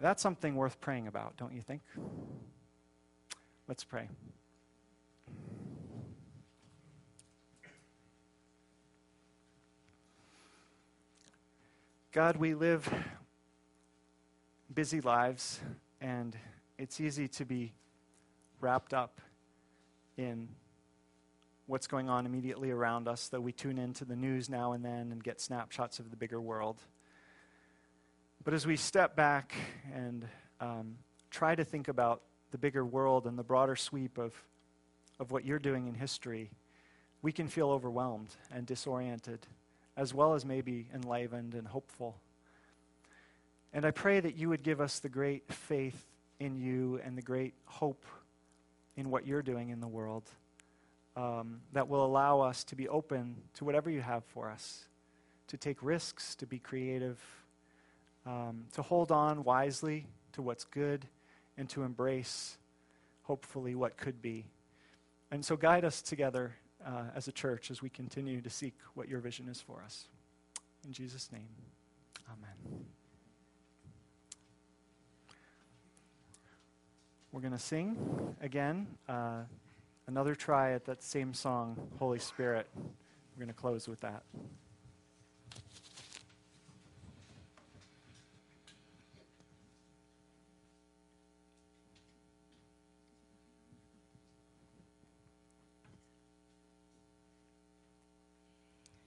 That's 0.00 0.22
something 0.22 0.56
worth 0.56 0.80
praying 0.80 1.06
about, 1.06 1.36
don't 1.36 1.54
you 1.54 1.62
think? 1.62 1.82
Let's 3.66 3.84
pray. 3.84 4.08
God, 12.12 12.36
we 12.36 12.54
live 12.54 12.88
busy 14.72 15.00
lives, 15.00 15.60
and 16.00 16.36
it's 16.78 17.00
easy 17.00 17.28
to 17.28 17.44
be 17.44 17.72
wrapped 18.60 18.94
up 18.94 19.20
in 20.16 20.48
what's 21.66 21.88
going 21.88 22.08
on 22.08 22.26
immediately 22.26 22.70
around 22.70 23.08
us, 23.08 23.28
though 23.28 23.40
we 23.40 23.52
tune 23.52 23.78
into 23.78 24.04
the 24.04 24.14
news 24.14 24.48
now 24.48 24.72
and 24.72 24.84
then 24.84 25.10
and 25.10 25.22
get 25.22 25.40
snapshots 25.40 25.98
of 25.98 26.10
the 26.10 26.16
bigger 26.16 26.40
world. 26.40 26.80
But 28.44 28.54
as 28.54 28.66
we 28.66 28.76
step 28.76 29.16
back 29.16 29.54
and 29.92 30.24
um, 30.60 30.96
try 31.30 31.56
to 31.56 31.64
think 31.64 31.88
about 31.88 32.22
the 32.52 32.58
bigger 32.58 32.84
world 32.84 33.26
and 33.26 33.36
the 33.36 33.42
broader 33.42 33.74
sweep 33.74 34.16
of, 34.16 34.32
of 35.18 35.32
what 35.32 35.44
you're 35.44 35.58
doing 35.58 35.88
in 35.88 35.94
history, 35.94 36.50
we 37.22 37.32
can 37.32 37.48
feel 37.48 37.70
overwhelmed 37.70 38.36
and 38.52 38.64
disoriented 38.64 39.40
as 39.96 40.14
well 40.14 40.34
as 40.34 40.44
maybe 40.44 40.86
enlivened 40.94 41.54
and 41.54 41.66
hopeful. 41.66 42.16
And 43.72 43.84
I 43.84 43.90
pray 43.90 44.20
that 44.20 44.36
you 44.36 44.48
would 44.50 44.62
give 44.62 44.80
us 44.80 45.00
the 45.00 45.08
great 45.08 45.52
faith 45.52 46.06
in 46.38 46.56
you 46.56 47.00
and 47.04 47.18
the 47.18 47.22
great 47.22 47.54
hope 47.64 48.04
in 48.96 49.10
what 49.10 49.26
you're 49.26 49.42
doing 49.42 49.70
in 49.70 49.80
the 49.80 49.88
world 49.88 50.30
um, 51.16 51.60
that 51.72 51.88
will 51.88 52.04
allow 52.04 52.40
us 52.40 52.62
to 52.64 52.76
be 52.76 52.88
open 52.88 53.36
to 53.54 53.64
whatever 53.64 53.90
you 53.90 54.02
have 54.02 54.24
for 54.26 54.50
us, 54.50 54.84
to 55.48 55.56
take 55.56 55.82
risks, 55.82 56.34
to 56.36 56.46
be 56.46 56.58
creative, 56.58 57.18
um, 58.26 58.66
to 58.74 58.82
hold 58.82 59.10
on 59.10 59.42
wisely 59.42 60.06
to 60.32 60.42
what's 60.42 60.64
good, 60.64 61.06
and 61.56 61.68
to 61.70 61.82
embrace, 61.82 62.58
hopefully, 63.22 63.74
what 63.74 63.96
could 63.96 64.20
be. 64.20 64.44
And 65.30 65.42
so 65.42 65.56
guide 65.56 65.84
us 65.84 66.02
together 66.02 66.54
uh, 66.84 67.04
as 67.14 67.26
a 67.26 67.32
church 67.32 67.70
as 67.70 67.80
we 67.80 67.88
continue 67.88 68.42
to 68.42 68.50
seek 68.50 68.74
what 68.94 69.08
your 69.08 69.20
vision 69.20 69.48
is 69.48 69.60
for 69.60 69.82
us. 69.82 70.08
In 70.84 70.92
Jesus' 70.92 71.32
name, 71.32 71.48
amen. 72.28 72.84
We're 77.32 77.40
going 77.40 77.52
to 77.52 77.58
sing 77.58 77.96
again 78.40 78.86
uh, 79.08 79.42
another 80.06 80.34
try 80.34 80.72
at 80.72 80.84
that 80.86 81.02
same 81.02 81.34
song, 81.34 81.76
Holy 81.98 82.18
Spirit. 82.18 82.68
We're 82.74 83.44
going 83.44 83.48
to 83.48 83.54
close 83.54 83.88
with 83.88 84.00
that. 84.00 84.22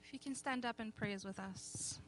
If 0.04 0.14
you 0.14 0.20
can 0.20 0.36
stand 0.36 0.66
up 0.66 0.80
and 0.80 0.96
praise 0.96 1.24
with 1.24 1.40
us. 1.40 2.00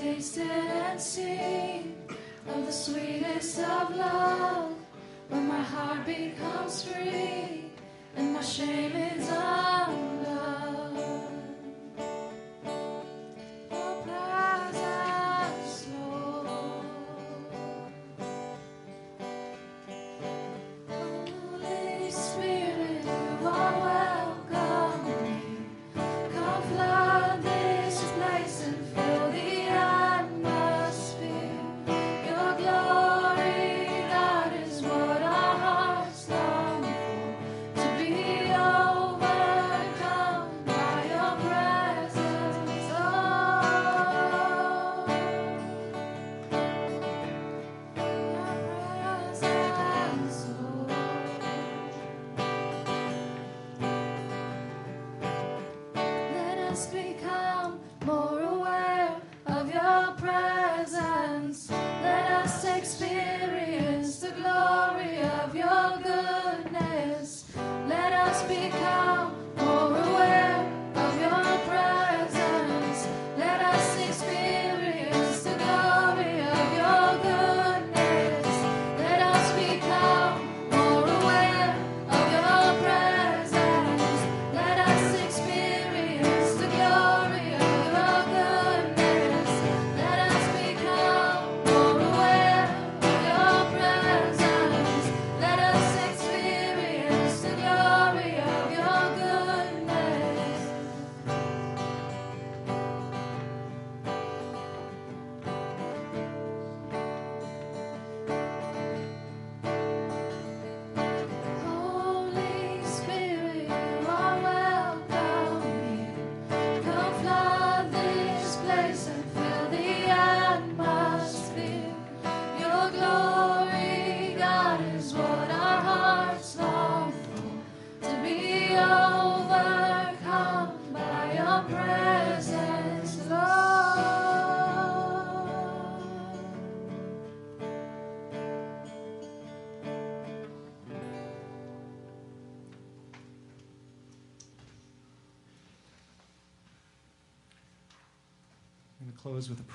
Tasted 0.00 0.50
and 0.50 0.98
seen 0.98 1.94
of 2.48 2.64
the 2.64 2.72
sweetest 2.72 3.58
of 3.58 3.94
love 3.94 4.72
when 5.28 5.46
my 5.46 5.60
heart 5.60 6.06
becomes 6.06 6.84
free 6.84 7.70
and 8.16 8.32
my 8.32 8.40
shame 8.40 8.96
is 8.96 9.09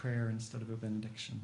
prayer 0.05 0.29
instead 0.29 0.61
of 0.61 0.69
a 0.69 0.75
benediction. 0.75 1.41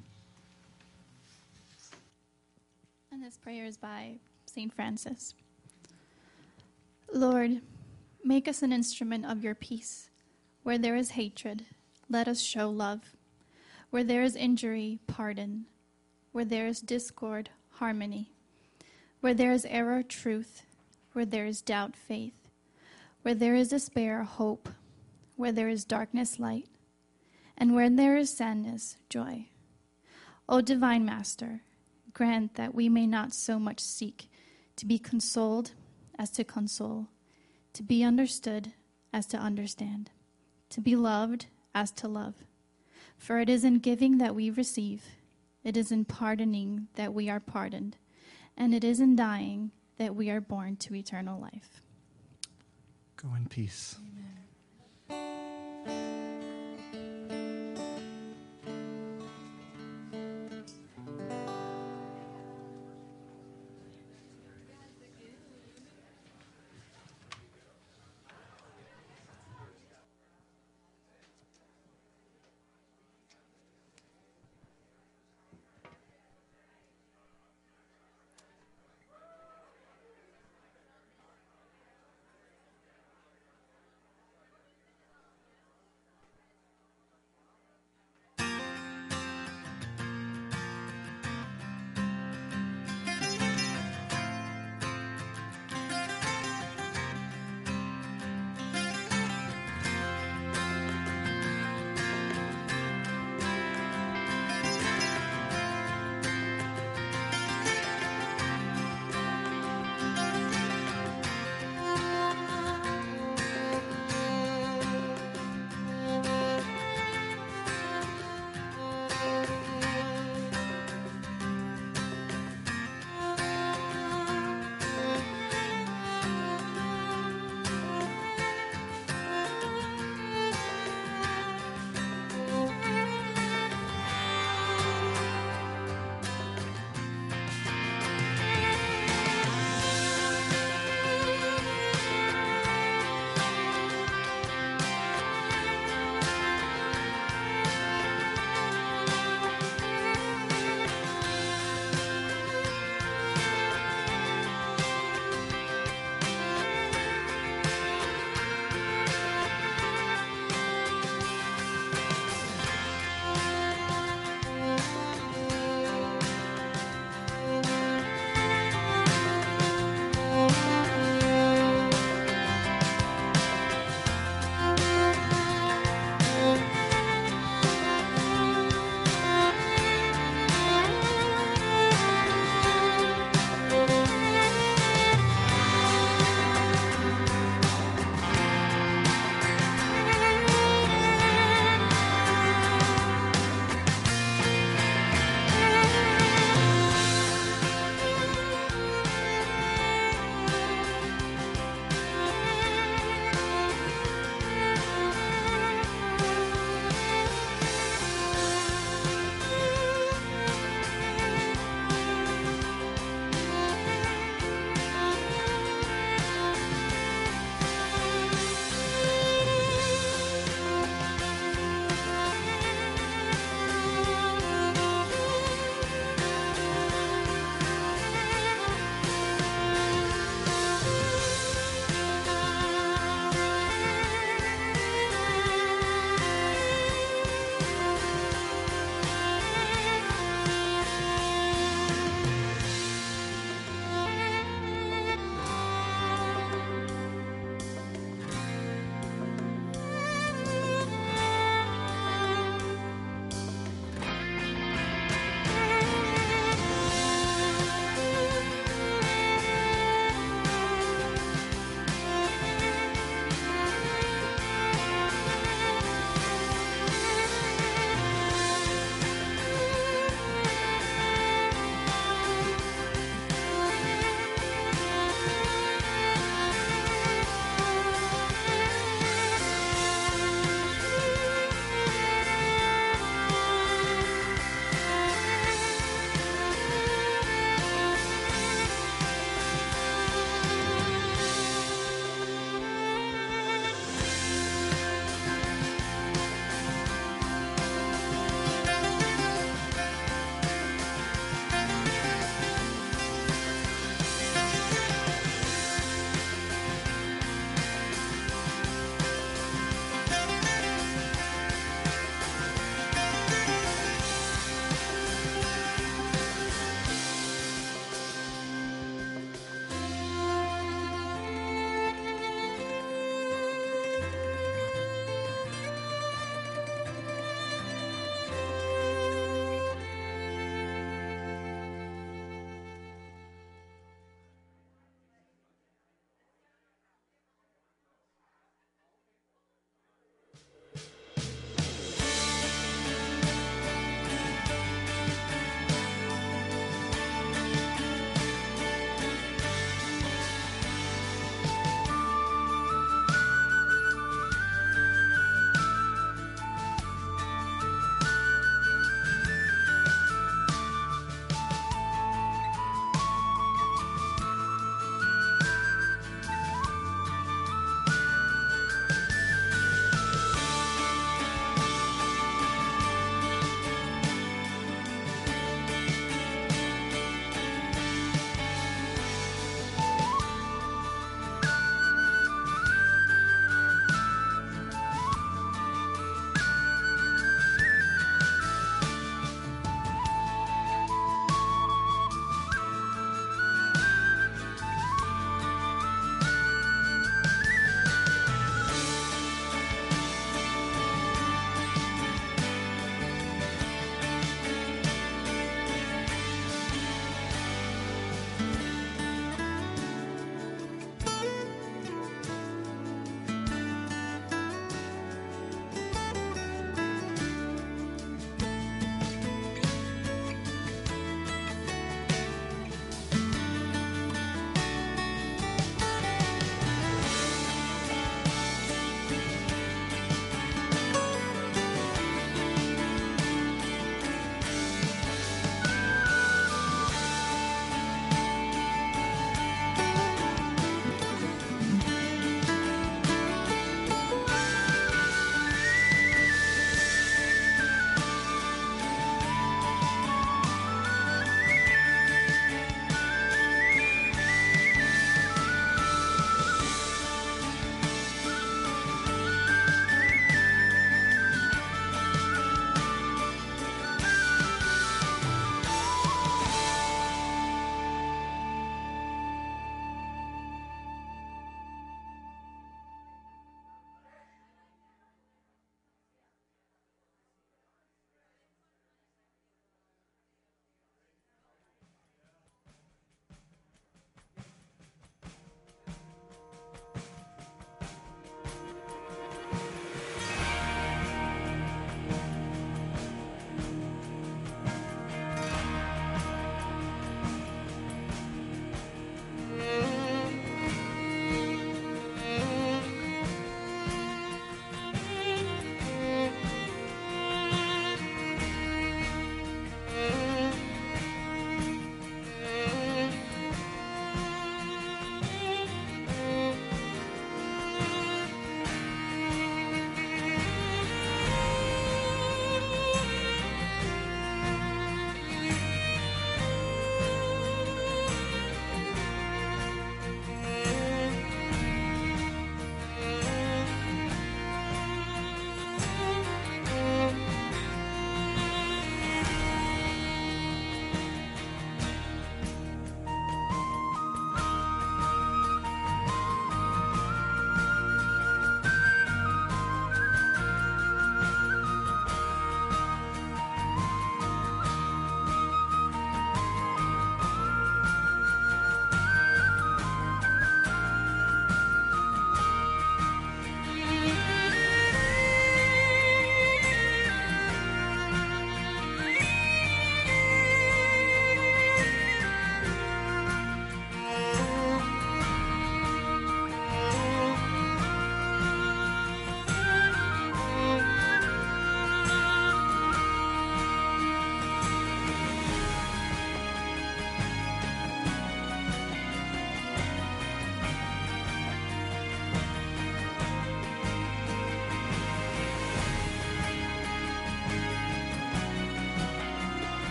And 3.12 3.24
this 3.24 3.36
prayer 3.36 3.66
is 3.66 3.76
by 3.76 4.20
St. 4.46 4.72
Francis. 4.72 5.34
Lord, 7.12 7.62
make 8.24 8.48
us 8.48 8.62
an 8.62 8.72
instrument 8.72 9.26
of 9.26 9.44
your 9.44 9.56
peace. 9.56 10.12
Where 10.62 10.78
there 10.78 10.96
is 10.96 11.12
hatred, 11.12 11.66
let 12.08 12.28
us 12.28 12.40
show 12.40 12.70
love. 12.70 13.16
Where 13.90 14.04
there 14.04 14.22
is 14.22 14.36
injury, 14.36 15.00
pardon. 15.08 15.66
Where 16.32 16.46
there 16.46 16.68
is 16.68 16.82
discord, 16.82 17.50
harmony. 17.72 18.30
Where 19.22 19.34
there 19.34 19.54
is 19.54 19.66
error, 19.72 20.04
truth. 20.04 20.62
Where 21.14 21.26
there 21.26 21.48
is 21.48 21.64
doubt, 21.64 21.96
faith. 21.96 22.48
Where 23.24 23.34
there 23.34 23.56
is 23.56 23.70
despair, 23.70 24.22
hope. 24.22 24.70
Where 25.36 25.52
there 25.52 25.68
is 25.68 25.84
darkness, 25.84 26.38
light. 26.38 26.68
And 27.62 27.76
where 27.76 27.92
there 27.92 28.18
is 28.18 28.36
sadness, 28.36 28.98
joy. 29.08 29.46
O 30.50 30.62
divine 30.62 31.06
Master, 31.06 31.62
grant 32.12 32.56
that 32.56 32.74
we 32.74 32.90
may 32.90 33.06
not 33.06 33.36
so 33.36 33.60
much 33.60 33.80
seek 33.80 34.32
to 34.78 34.88
be 34.88 34.98
consoled 34.98 35.74
as 36.18 36.32
to 36.32 36.44
console, 36.44 37.10
to 37.74 37.84
be 37.84 38.04
understood 38.04 38.74
as 39.14 39.28
to 39.28 39.38
understand, 39.38 40.10
to 40.72 40.82
be 40.82 40.96
loved 40.96 41.46
as 41.76 41.92
to 41.92 42.08
love. 42.08 42.34
For 43.16 43.38
it 43.38 43.48
is 43.48 43.64
in 43.64 43.78
giving 43.78 44.18
that 44.18 44.34
we 44.34 44.50
receive, 44.50 45.04
it 45.64 45.78
is 45.78 45.92
in 45.92 46.04
pardoning 46.06 46.88
that 46.96 47.14
we 47.14 47.30
are 47.30 47.40
pardoned, 47.40 47.96
and 48.58 48.74
it 48.74 48.84
is 48.84 49.00
in 49.00 49.16
dying 49.16 49.70
that 50.00 50.16
we 50.16 50.32
are 50.32 50.42
born 50.42 50.78
to 50.78 50.96
eternal 50.96 51.40
life. 51.40 51.84
Go 53.18 53.36
in 53.36 53.46
peace. 53.46 53.98
Amen. 55.12 56.11